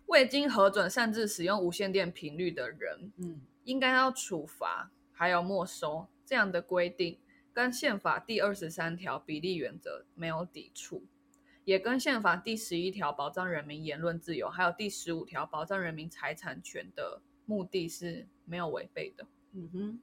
[0.04, 6.06] 未经核准擅自使用无线电频率的人，嗯应该要处罚，还有没收。
[6.24, 7.18] 这样的规定
[7.52, 11.04] 跟宪法第二十三条比例原则没有抵触，
[11.64, 19.26] 也跟宪法第十一条保障人民言论自由，还有第十五条保障人民财产权的目的是没有违背的。
[19.52, 20.00] 嗯哼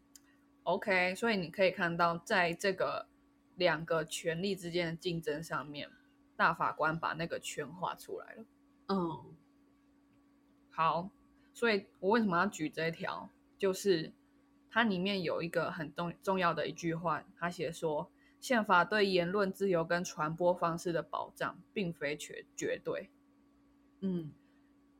[0.63, 3.07] ，OK，所以你可以看到，在这个
[3.55, 5.89] 两个权利之间的竞争上面，
[6.35, 8.45] 大法官把那个圈画出来了。
[8.89, 9.35] 嗯
[10.69, 11.09] 好，
[11.53, 13.27] 所以我为什么要举这一条？
[13.57, 14.13] 就是
[14.69, 23.09] 它里面有一个很重重要的一句话，他写说，宪法对言论自由跟传播方式的保障，并非绝绝对，
[24.01, 24.31] 嗯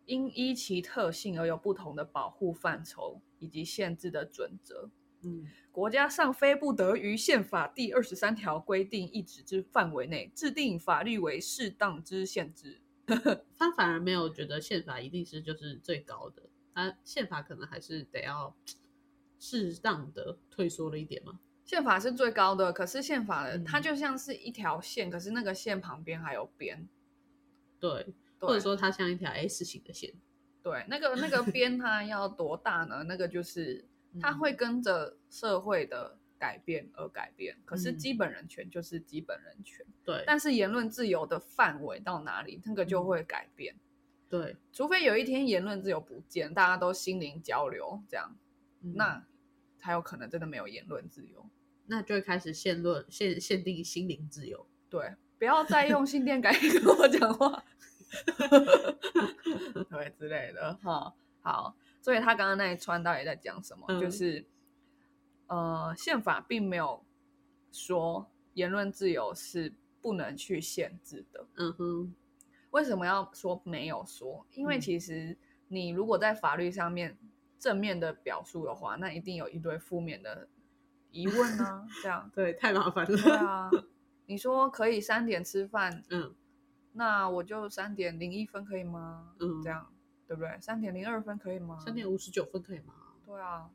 [0.05, 4.89] 因依其特性而有不同的保护范畴以及限制的准则。
[5.21, 12.82] 嗯国家尚非不得于宪法第二十三条规定一指之范围内制定法律为适当之限制。
[13.55, 18.55] 他反而没有觉得宪法一定是就是最高的，他宪法可能还是得要
[19.39, 21.39] 适当的退缩了一点吗。
[21.65, 23.63] 宪法是最高的，可是宪法的、嗯。
[23.63, 26.88] 它就像是一条线，可是那个线旁边还有边，
[27.80, 28.04] 对，
[28.39, 28.47] 对。
[28.47, 30.12] 或者说它像一条 S 型的线，
[30.63, 33.04] 对，那个那个 边它要多大呢？
[33.04, 33.86] 那个就是
[34.19, 37.97] 它会跟着社会的改变而改变，可是嗯。
[37.97, 43.75] 基本人权就是基本人权，对，但是言论自由的范围到哪里，那个就会改变。
[44.28, 48.36] 对，除非有一天言论自由不见，大家都心灵交流，这样，
[48.81, 49.25] 嗯那
[49.77, 51.49] 才有可能真的没有言论自由。
[51.87, 54.65] 那就会开始限论限限定心灵自由。
[54.89, 57.63] 对，不要再用心电感应跟我讲话，
[59.89, 61.13] 对之类的哈。
[61.41, 63.85] 好，所以他刚刚那一串到底在讲什么？
[63.89, 64.45] 嗯就是
[65.47, 67.03] 呃，宪法并没有
[67.71, 71.45] 说言论自由是不能去限制的。
[71.55, 72.13] 嗯哼，
[72.71, 74.45] 为什么要说没有说？
[74.53, 75.35] 因为嗯其实
[75.69, 77.17] 你如果在法律上面
[77.59, 80.47] 正面的表述的话，那一定有一堆负面的
[81.11, 83.31] 疑问呢、 这样，对，太麻烦了对。
[83.35, 83.69] 啊，
[84.25, 86.33] 你说可以三点吃饭，嗯
[86.93, 89.33] 那我就三点零一分可以吗？
[89.39, 89.93] 嗯，这样
[90.27, 90.57] 对不对？
[90.59, 91.77] 三点零二分可以吗？
[91.79, 92.93] 三点五十九分可以吗？
[93.25, 93.69] 对啊，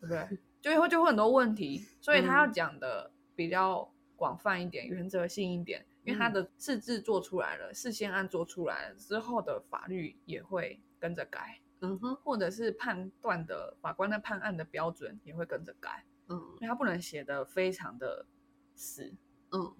[0.00, 0.38] 对不对？
[0.60, 16.36] 就会就会很多问题，所以他要嗯讲的比较广泛一点、原则性一点，因为他嗯的事制做出来了，事先案做出来了之后的法律也会跟着改，嗯哼，或者是判断的法官的判案的标准也会跟着改，嗯。
[16.60, 18.26] 因为他不能写的非常的
[18.74, 19.14] 死，
[19.52, 19.74] 嗯。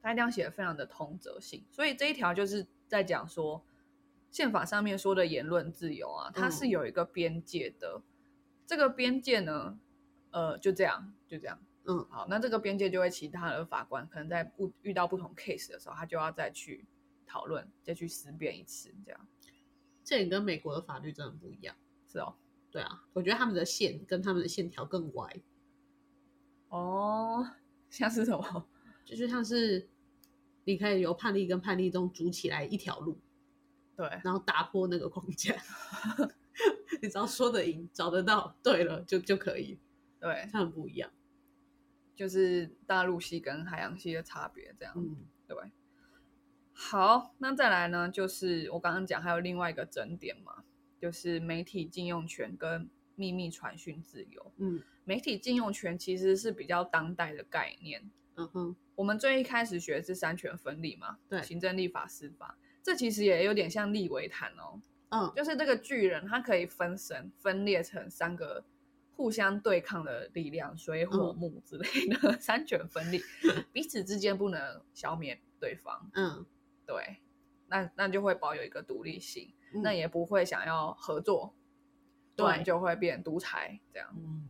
[0.00, 3.64] 他一定要写的非常的通则性，所以这一条就是在讲说，
[4.30, 6.68] 宪法上面说的言论自由啊，它是嗯。
[6.70, 8.02] 有一个边界的。
[8.66, 9.78] 这个边界呢，
[10.30, 11.58] 呃，就这样，就这样。
[11.84, 12.04] 嗯。
[12.08, 16.84] 好，那这个边界就会其他的法官可能在不遇到不同 case 的时候，他就要再去
[17.26, 19.28] 讨论，再去思辨一次，这样
[20.04, 21.74] 这点跟美国的法律真的不一样。
[22.08, 22.34] 是哦。
[22.70, 25.30] 对啊，我觉得他们的线跟他们的线条更歪，
[26.70, 27.46] 哦，
[27.90, 28.66] 像是什么？
[29.04, 29.86] 就是像是
[30.64, 33.20] 你可以由判例跟判例中组起来一条路，
[33.94, 35.54] 对，然后打破那个框架。
[37.02, 39.78] 你只要说得赢，找得到，对了就就可以。
[40.18, 41.10] 对，他们不一样。
[42.16, 44.94] 就是大陆系跟海洋系的差别，这样。
[44.96, 45.14] 嗯
[45.46, 45.56] 对，
[46.84, 50.64] 好，那再来呢，就是我刚刚讲还有另外一个整点嘛，
[50.98, 54.52] 就是媒体禁用权跟秘密传讯自由。
[54.58, 54.82] 嗯。
[55.04, 65.32] 媒体禁用权其实是比较当代的概念，嗯哼，我们最一开始学的是三权分立嘛，对行政、立法、司法，这其实也有点像立维坦哦，嗯。
[65.34, 68.62] 就是这个巨人它可以分神分裂成三个
[69.16, 71.36] 互相对抗的力量，水火嗯。
[71.36, 73.20] 木之类的、 三权分立，
[73.72, 76.46] 彼此之间不能消灭对方，嗯，
[76.86, 77.16] 对，
[77.68, 81.54] 那那就会保有一个独立性，嗯那也不会想要合作，
[82.36, 84.08] 不然对就会变独裁这样。
[84.16, 84.48] 嗯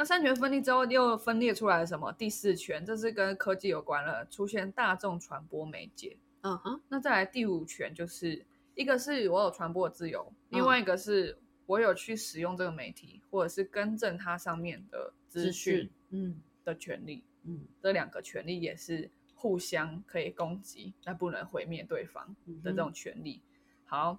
[0.00, 2.12] 那三权分立之后，又分裂出来了什么？
[2.12, 6.16] 第四权，这是跟科技有关了，出现大众传播媒介。
[6.42, 17.24] 嗯哼，那再来第五权，就是一个是我有传播的自由，另嗯外一个是我有去使用这个媒体，或者是更正它上面的资讯，嗯的权利。
[17.42, 19.10] 嗯这两个权利也是
[19.40, 23.40] 互相可以攻击，但不能毁灭对方嗯的这种权利。
[23.84, 24.18] 好，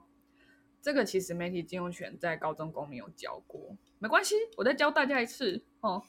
[0.81, 6.01] 这个其实媒体禁用权在高中公民有教过，没关系，我再教大家一次哦。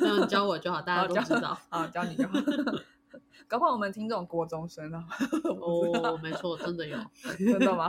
[0.00, 1.54] 那 你教我就好，大家都知道。
[1.68, 2.34] 好，教你就好。
[3.46, 5.06] 搞不好我们听众国中生啊，
[5.46, 6.98] 哦，没错，真的有。
[7.38, 7.88] 真的吗？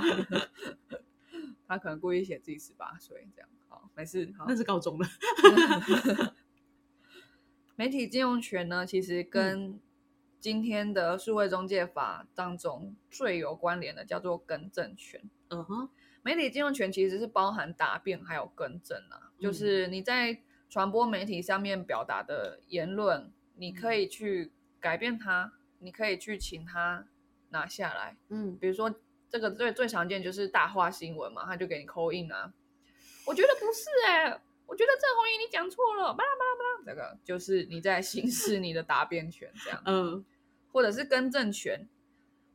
[1.68, 3.50] 他可能故意写自己十八岁这样。
[3.68, 4.32] 好，没事。
[4.38, 5.08] 好那，是高中的。
[7.76, 9.80] 媒体禁用权呢，其实跟
[10.42, 15.22] 今天的数位中介法当中最有关联的叫做更正权。
[15.50, 15.90] 嗯哼，
[16.24, 27.06] 媒体金融权其实是包含答辩还有更正啊，就是你在传播媒体上面表达的言论，你可以去改变它，你可以去请它
[27.50, 28.18] 拿下来。
[28.30, 28.96] 嗯比如说
[29.30, 32.52] 这个最最常见就是大话新闻嘛，他就给你扣印啊。
[33.28, 40.24] 我觉得不是哎、我觉得郑红怡你讲错了，巴拉巴拉巴拉，这个就是你在行使你的答辩权这样，嗯
[40.72, 41.86] 或者是更正权。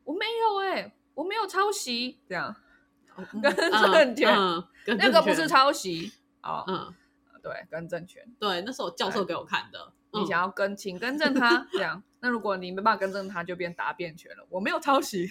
[0.03, 2.55] 我没有哎、我没有抄袭这样，
[3.15, 4.35] 更更正权
[4.97, 5.47] 那个不是。
[5.47, 6.91] 抄袭啊、嗯，
[7.43, 8.27] 对，更正权。
[8.39, 9.93] 对，那是我教授给我看的。
[10.11, 12.01] 你想要更，请更正他， 这样。
[12.21, 14.47] 那如果你没办法更正他，就变答辩权了。
[14.49, 15.29] 我没有抄袭。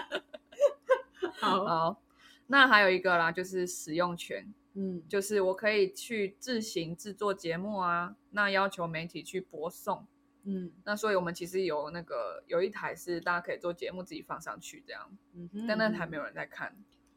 [1.38, 2.02] 好，好，
[2.48, 10.06] 那还有一个啦，就是使用权，嗯就是我可以去自行制作节目啊，那要求媒体去播送。
[10.46, 16.76] 嗯那所以我们其实有那个有一台是大家可以做节目自己放上去这样，嗯哼，但那台没有人在看，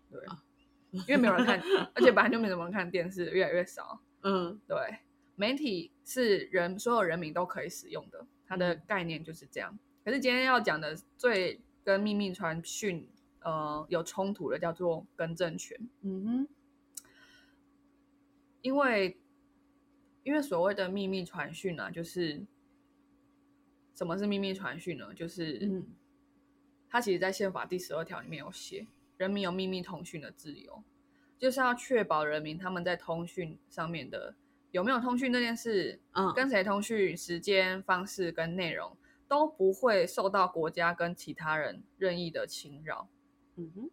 [0.09, 0.41] 对啊，
[0.91, 1.59] 因为没有人看，
[1.93, 3.99] 而且本来就没怎么人看电视，越来越少。
[4.23, 4.77] 嗯对，
[5.35, 9.77] 媒体是人所有人民都可以使用的，它的嗯概念就是这样。
[10.05, 13.05] 可是今天要讲的最跟秘密传讯
[13.41, 16.47] 呃有冲突的叫做更正权，嗯哼，
[18.67, 19.17] 因为
[20.23, 22.45] 因为所谓的秘密传讯啊，就是
[23.95, 25.13] 什么是秘密传讯呢？
[25.13, 25.87] 就是嗯
[26.89, 30.83] 它其实在宪法第十二条里面有写，人民有秘密通讯的自由，
[31.39, 34.35] 就是要确保人民他们在通讯上面的
[34.71, 38.97] 有没有通讯这件事，嗯，跟谁通讯、时间、方式跟内容
[39.29, 43.07] 都不会受到国家跟其他人任意的侵扰。
[43.55, 43.89] 嗯哼，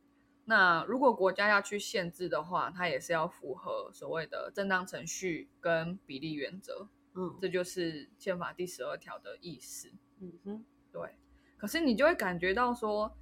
[0.47, 9.91] 那如果国家要去限制的话，它也是要符合所谓的正当程序跟比例原则，嗯这就是宪法第十二条的意思。
[10.21, 11.17] 嗯哼，对，
[11.57, 13.17] 可是你就会感觉到说，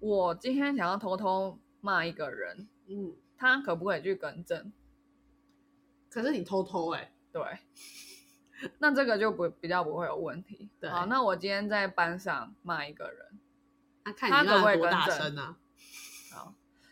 [0.00, 4.72] 我今天想要偷偷骂一个人，嗯，他可不可以去更正？
[6.10, 7.42] 可是你偷偷哎、对，
[8.78, 10.70] 那这个就不比较不会有问题。
[10.80, 13.38] 对好，那我今天在班上骂一个人，
[14.02, 15.58] 他、可不可你骂多以更正大声啊？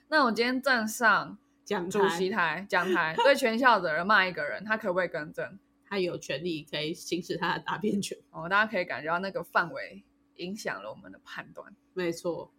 [0.08, 5.58] 好，那我今天站上讲主席台，台讲台，对全校的人骂一个人，他可不可以更正？
[5.88, 8.16] 他有权利可以行使他的答辩权。
[8.30, 10.04] 哦，大家可以感觉到那个范围
[10.36, 12.52] 影响了我们的判断，没错，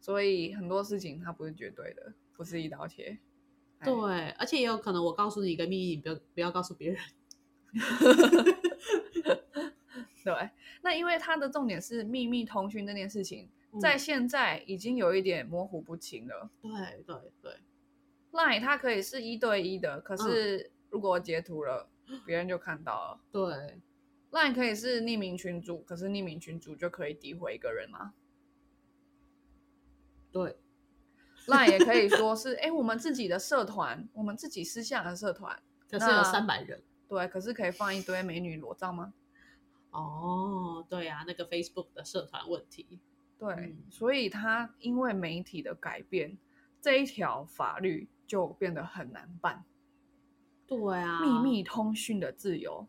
[0.00, 3.18] 所以很多事情它不是绝对的，不是一刀切。
[3.78, 6.98] 哎对，而且也有可能我告诉你一个秘密，你不要不要告诉别人。
[10.24, 13.50] 对，那因为它的重点是秘密通讯这件事情，嗯
[13.80, 16.50] 在现在已经有一点模糊不清了。
[16.62, 17.58] 对对对
[18.32, 21.88] ，Line 它可以是一对一的，可嗯是如果我截图了，
[22.24, 23.20] 别人就看到了。
[23.32, 23.80] 对
[24.30, 28.14] ，Line 可以是匿名群主，可是匿名群主就可以诋毁一个人吗
[30.30, 30.56] 对
[31.46, 36.82] ，？Line 也可以说 是，哎，我们自己的社团，我们自己私下的社团，可是有三百人。
[37.06, 39.14] 对，可是可以放一堆美女裸照吗？
[39.90, 42.98] 哦，对啊，那个 Facebook 的社团问题。
[43.44, 46.38] 对，嗯所以他因为媒体的改变，
[46.80, 49.64] 这一条法律就变得很难办。
[50.66, 52.88] 对啊，秘密通讯的自由，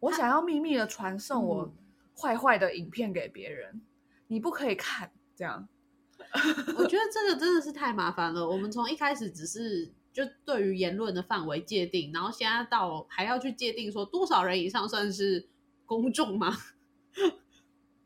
[0.00, 1.74] 我想要秘密的传送我嗯
[2.16, 3.82] 坏坏的影片给别人，
[4.28, 5.68] 你不可以看，这样
[6.78, 8.48] 我觉得这个真的是太麻烦了。
[8.48, 15.46] 我们从一开始只是就对于言论的范围界定，然后现在到还要去界定说多少人以上算是
[15.84, 16.56] 公众吗？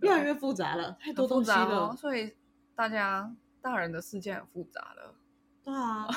[0.02, 1.88] 越来越复杂了，太多东西杂了。
[1.88, 1.96] 哦。
[1.96, 2.32] 所以
[2.74, 5.14] 大家大人的世界很复杂了。
[5.64, 6.08] 对啊，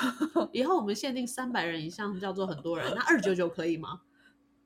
[0.51, 4.01] 以后我们限定三百人以上叫做很多人，那二九九可以吗？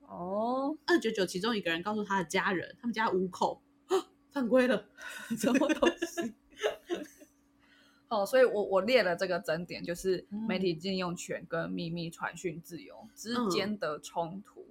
[0.08, 3.62] 哦，二九九其中一个人告诉他的家人，他们家五口
[4.32, 4.86] 犯规了，
[5.38, 6.34] 什么东西？
[8.08, 14.66] 哦，所以我我列了这个整点，就是嗯媒体禁用权跟秘密传讯自由之间的冲突。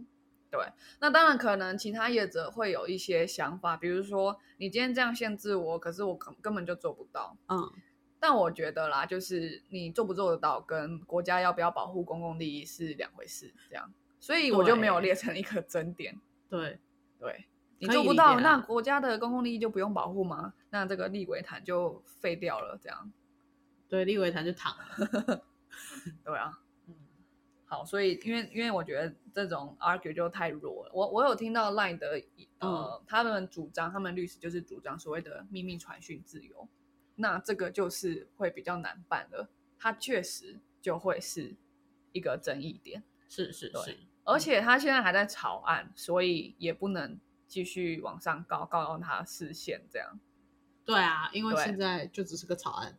[0.51, 0.61] 对，
[1.01, 7.37] 那当然可能其他业者会有一些想法，比如说你今天这样限制我，可是我根根本就做不到。
[7.49, 7.71] 嗯，
[8.19, 16.19] 但我觉得啦，就是你做不做得到，跟国家要不要保护公共利益是两回事，这样，所以我就没有列成一个争点。
[16.49, 16.81] 对，
[17.19, 17.47] 对
[17.79, 20.55] 你做不到，那国家的公共利益就不用保护吗？
[20.71, 23.13] 那这个立委坛就废掉了，这样
[23.87, 25.45] 对，立委坛就躺了。
[26.25, 26.59] 对啊。
[27.69, 30.91] 嗯，好，所以因为因为我觉得这种 argue 就太弱了。
[30.95, 32.21] 我我有听到 Line 的
[32.59, 36.69] 呃，他们主张，他们律师就是主张所谓的秘密传讯自由，
[37.17, 39.51] 那这个就是会比较难办了。
[39.79, 41.55] 它确实就会是
[42.13, 50.19] 一个争议点，是是是，而且他现在还在草案，所以也不能继续往上告，告到他视线这样。
[50.85, 52.99] 对啊，因为现在就只是个草案。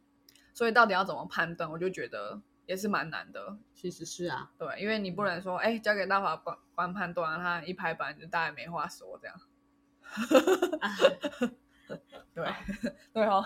[0.53, 3.57] 所以到底要怎么判断，我就觉得也是蛮难的。
[3.73, 9.35] 其实是啊，对，因为你不能说，哎、交给大法官官判断，他一拍板就大家没话说这样。
[10.79, 10.95] 哎
[12.35, 12.47] 对，
[13.11, 13.43] 对哦。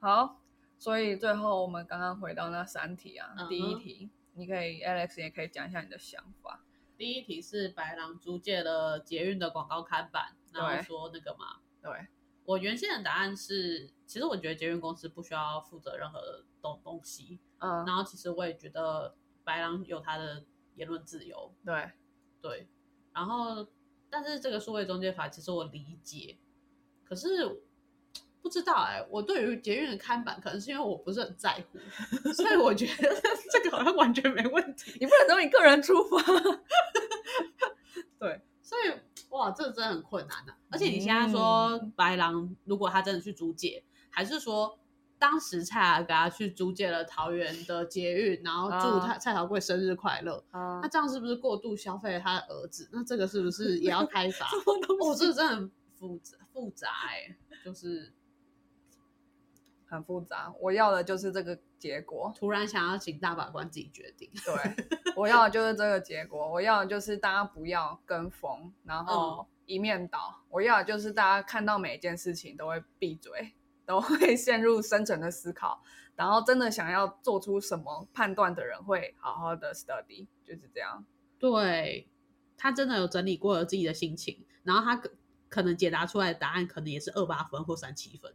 [0.00, 0.42] 好，
[0.76, 6.64] 所以最后我们刚刚回到那三题啊，第一题，你可以 Alex 也可以讲一下你的想法。
[6.96, 12.08] 第一题是白狼租借了捷运的广告看板，然后对说那个嘛，对，
[12.44, 20.44] 我原先的答案是，其实我觉得捷运公司不需要负责任何的东东西，嗯，然后其实我也觉得白狼有他的
[20.74, 21.90] 言论自由，对，
[22.42, 22.68] 对，
[23.14, 23.66] 然后
[24.10, 26.36] 但是这个数位中介法其实我理解，
[27.04, 27.62] 可是
[28.42, 31.78] 不知道哎、我对于捷运的看板，可能是因为我不是很在乎，
[32.32, 33.08] 所以我觉得
[33.52, 34.92] 这个好像完全没问题。
[34.98, 36.16] 你不能从你个人出发。
[38.18, 38.98] 对，所以
[39.28, 44.78] 哇，这个真的很困难的、而且你现在说白狼，如果他真的去租借，还是说
[45.20, 52.88] 当时蔡阿嘎去租借了桃园的捷运，然后祝他、蔡桃贵生日快乐，啊那这样是不是过度消费了他的儿子？
[52.90, 54.46] 那这个是不是也要 开罚？
[54.48, 58.14] 什么东哦，这个真的很复杂复杂哎、就是
[59.84, 60.52] 很复杂。
[60.58, 62.32] 我要的就是这个结果。
[62.34, 64.30] 突然想要请大法官自己决定。
[64.44, 66.50] 对， 我要的就是这个结果。
[66.50, 70.42] 我要的就是大家不要跟风，然嗯后一面倒。
[70.48, 73.52] 我要的就是大家看到每一件事情都会闭嘴，
[73.86, 75.82] 都 会陷入深层的思考，
[76.16, 81.04] 然后真的想要做出什么判断的人会好好的 study，就是这样。
[81.38, 82.08] 对
[82.56, 85.10] 他真的有整理过了自己的心情，然后他可
[85.48, 88.32] 可能解答出来的答案可能也是二八分或三七分。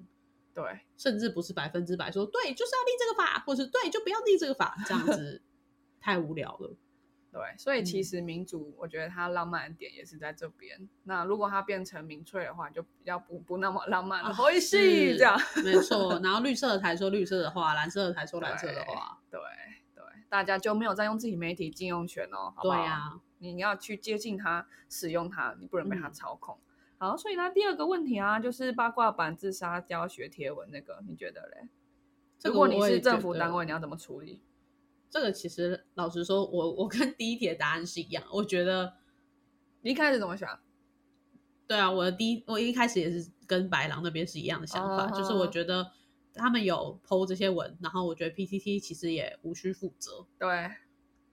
[0.53, 0.63] 对，
[0.97, 5.41] 甚至不是百分之百说对就是要立这个法，或是对就不要立这个法，这样子
[5.99, 6.75] 太无聊了。
[7.35, 10.87] 对，所以其嗯实民主，我觉得它浪漫的点也是在这边。
[11.03, 15.37] 那如果它变成民粹的话，就比较不不那么浪漫了，啊会戏是这样。
[15.61, 16.17] 没错。
[16.23, 19.37] 然后绿色的才说绿色的话，蓝色的才说蓝色的话，对
[19.93, 22.77] 对，大家就没有在用自己媒体禁用权哦，好不好？
[22.77, 26.57] 对呀、你要去接近它，使用它，你不能被它嗯操控。
[26.97, 31.67] 好，所以呢，第二个问题啊，就是八卦版自杀教学贴文那个，你觉得嘞？
[32.39, 34.41] 这如果你是政府单位，你要怎么处理？
[35.09, 38.23] 这个其实老实说，我我跟第一题的答案是一样。
[38.31, 38.93] 我觉得，
[39.81, 40.59] 你一开始怎么想？
[41.67, 45.91] 对啊，我的第一我一开始也是跟白狼那边是一样的想法，就是我哦觉得
[46.33, 50.25] 他们有剖这些文，然后我觉得 PTT 其实也无需负责。
[50.37, 50.69] 对，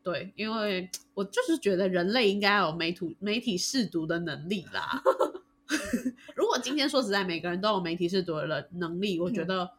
[0.02, 5.02] 对，因为我就是觉得人类应该要有媒体媒体试读的能力啦。
[6.34, 9.70] 如果今天说实在，每个人都有媒体试读的能力，我觉嗯得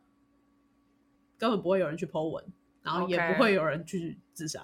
[1.38, 2.46] 根本不会有人去剖文，
[2.84, 4.62] 然后也不会有人去自杀。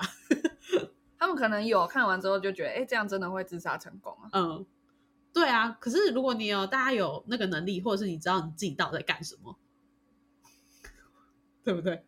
[1.18, 4.30] 他们可能有看完之后就觉得，哎，这样真的会自杀成功啊？
[4.34, 4.66] 嗯，
[5.34, 5.76] 对啊。
[5.80, 9.58] 可是如果你有大家有那个能力，或者是你知道你自己到底在干什么，
[11.64, 12.04] 对不对？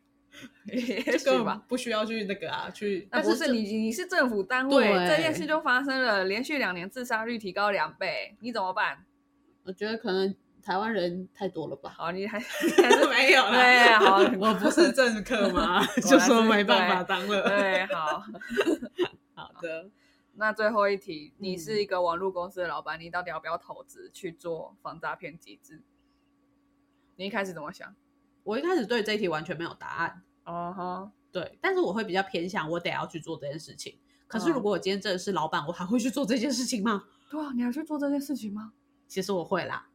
[1.05, 1.59] 这根本。
[1.68, 3.07] 不需要去那个啊，去。
[3.12, 9.05] 那但是你，你是政府单位，对这件事就发生了，连续两年自杀率提高两倍，你怎么办？
[9.64, 11.89] 我觉得可能台湾人太多了吧。
[11.97, 15.86] 好，你还 还是没有啦，对，好， 我不是政客吗？
[16.07, 17.41] 就说没办法当了。
[17.49, 18.24] 对，好。
[19.34, 19.89] 好的，
[20.36, 25.82] 那最后一题，你嗯是一个网络公司的老板，你到底要不要投资去做防诈骗机制？
[27.16, 27.95] 你一开始怎么想？
[28.43, 33.97] 我一开始对这一题完全没有答案，哦哈，对，但是我会比较偏向我得要去做这件事情。
[34.28, 37.03] 可是嗯如果我今天真的是老板，我还会去做这件事情吗？
[37.30, 38.74] 对啊，你还去做这件事情吗？
[39.07, 39.89] 其实我会啦，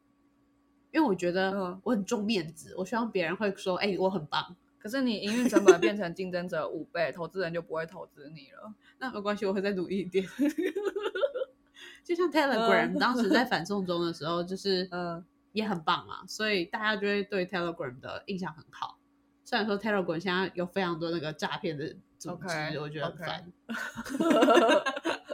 [0.96, 4.56] 因为我觉得嗯我很重面子，我希望别人会说：“哎、我很棒。
[4.78, 10.26] 可是你营运成本变成竞争者五倍，投资人就不会投资你了。”那没关系，我会再努力一点。
[12.02, 15.22] 就像 Telegram 当时在反送中的时候，就是 嗯，
[15.52, 18.96] 也很棒嘛，所以大家就会对 Telegram 的印象很好。
[19.44, 23.52] 虽然说 Telegram 现在有非常多那个诈骗的组织我觉得很烦。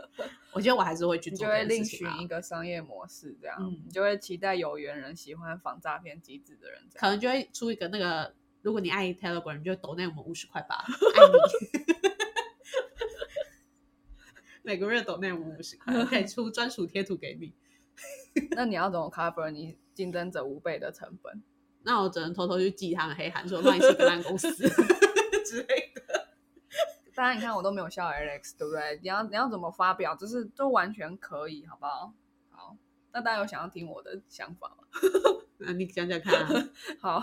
[0.54, 6.82] 我觉得我还是会去你做就会另寻一个商业模式，这样，嗯你就会期待有缘人喜欢防诈骗机制的人。
[6.94, 11.32] 可能就会出一个那个，如果你爱 Telegram，你就抖那我们五十块吧， 爱你。
[14.64, 17.52] 每个月抖那五十块，我可以出专属贴图给你。
[18.54, 21.42] 那你要怎么 cover 你竞争者五倍的成本？
[21.84, 26.11] 那我只能偷偷去记他们黑函，说那你是个烂公司之类的。
[27.22, 28.98] 当然，你看我都没有笑 Alex，对不对？
[29.00, 32.12] 你要你要怎么发表，就是都完全可以，好不好？
[32.50, 32.76] 好，
[33.12, 34.82] 那大家有想要听我的想法吗？
[35.58, 36.68] 那你讲讲看、啊。
[36.98, 37.20] 好，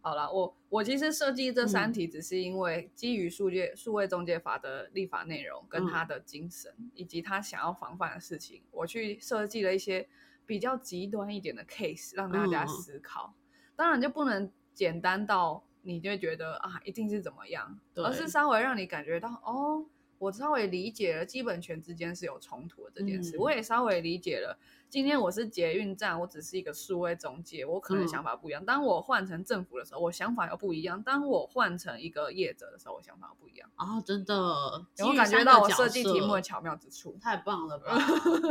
[0.00, 10.08] 好了，我我其实设计这三嗯题，只是因为基于数界数位中介法的立法内容跟嗯它的精神，以及他想要防范的事情，我去设计了一些
[10.44, 13.32] 比较极端一点的 case 让大家嗯思考。
[13.76, 19.86] 当然就不能简单到你就会觉得啊一定是怎么样，而是稍微让你感觉到哦。
[20.18, 24.56] 我稍微理解了基本权之间是有冲突的这件事，嗯我也稍微理解了。
[24.88, 28.64] 今天我是捷运站，我只是一个数位中介，我可能嗯想法不一样。
[28.64, 33.68] 当我换成政府的时候，我想法又不一样；当我换成一个业者的时候，我想法又不一样。
[33.76, 37.18] 哦，真的，有感觉到我设计题目的巧妙之处？
[37.20, 37.98] 太棒了吧？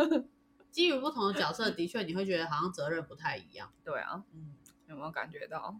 [0.69, 3.71] 基于不同的角色，的确你会觉得好像责任不太一样。
[3.83, 4.53] 对啊，嗯，
[4.89, 5.75] 有没有感觉到？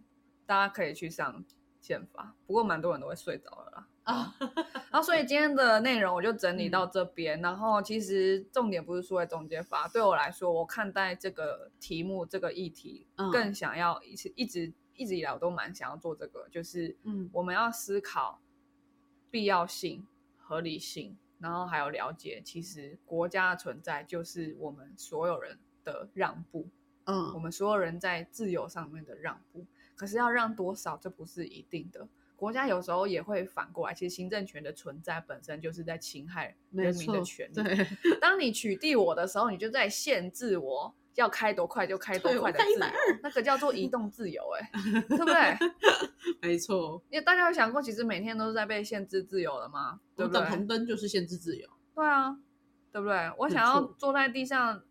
[0.46, 1.44] 大家可以去上
[1.80, 3.88] 宪法，不过蛮多人都会睡着了啦。
[4.04, 4.34] 啊，
[4.90, 7.40] 然后，所以今天的内容我就整理到这边。
[7.40, 18.42] 然后，其实重点不是说在中介法，对我来说，我看待这个题目、这个议题，嗯更想要一直一直一直以来我都蛮想要做这个，就是嗯我们要思考
[19.30, 26.68] 必要性、合理性，然后还有了解，其实国家的存在就是我们所有人的让步，
[27.04, 29.64] 嗯我嗯，们所有人在自由上面的让步。
[29.96, 32.06] 可是要让多少，这不是一定的。
[32.36, 37.54] 国家有时候也会反过来，其实行政权的存在本身就是在侵害人民的错权利。
[37.62, 37.86] 对，
[38.20, 42.86] 当你取缔我的时候，你就在限制我要开多快就开多快的自由
[43.22, 44.70] 那个叫做移动自由、哎，
[45.08, 45.34] 对不对？
[46.42, 47.00] 没错。
[47.08, 50.00] 因为大家有想过，其实每天都是在被限制自由的吗？
[50.16, 50.44] 对不对？
[50.46, 51.66] 红灯就是限制自由。
[51.94, 52.36] 对啊，
[52.90, 53.30] 对不对？
[53.38, 54.82] 我想要坐在地上，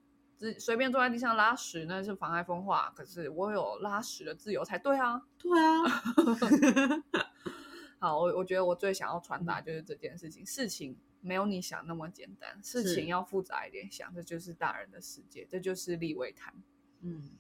[0.44, 2.92] 只随便坐在地上拉屎，那是妨碍风化。
[2.94, 5.22] 可是我有拉屎的自由才对啊。
[5.38, 7.04] 对啊，
[7.98, 16.54] 好，我我觉得我最想要传达就是这件事情，事情没有你想那么简单，事情要复杂一点想，这就是大人的世界，这就是立位谈。
[17.00, 17.32] 嗯，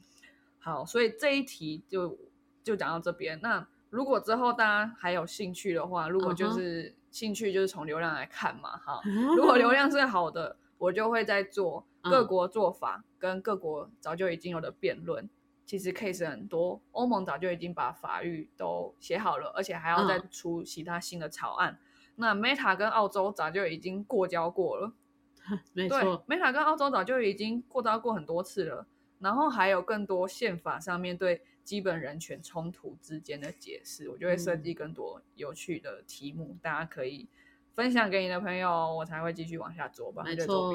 [0.60, 2.18] 好，所以这一题就
[2.64, 3.38] 就讲到这边。
[3.41, 9.01] 那如果之后大家还有兴趣的话，如果就是兴趣就是从流量来看嘛，哈。
[9.36, 15.28] 如果流量是好的，我就会再做各嗯国做法跟各国早就已经有的辩论。
[15.66, 21.80] 其实 case 很多，欧盟早就已经把法律都写好了，而且还要再嗯出其他新的草案。
[22.16, 24.93] 那 Meta 跟澳洲早就已经过交过了，
[25.74, 28.86] 对没错，，Meta 跟澳洲早就已经过交过很多次了，
[29.20, 37.28] 然后还有更多宪法上面对基本人权冲突之间的解释，我就会设嗯计更多有趣的题目，大家可以
[37.76, 40.71] 分享给你的朋友，我才会继续往下做吧，没错。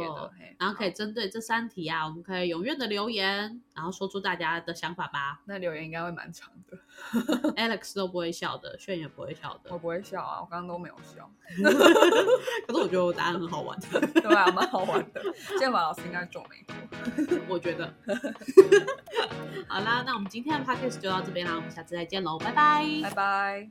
[0.58, 5.40] 然后可以好针对这三题啊，我们可以踊跃的留言，然后说出大家的想法吧。
[5.44, 6.76] 那留言应该会蛮长的，
[7.54, 9.78] Alex 都不会笑的，炫也不会笑的我。
[9.78, 11.30] 不会笑啊，我刚刚都没有笑，
[12.66, 13.78] 可是我觉得我答案很好玩，
[14.14, 15.22] 对啊，蛮好玩的。
[15.58, 16.74] 宪法老师应该皱眉头。
[17.48, 17.94] 我觉得。
[19.68, 22.84] 好啦，那我们今天的 podcast 就到这边啦，我们下次再见喽，拜拜。
[23.02, 23.70] 拜拜。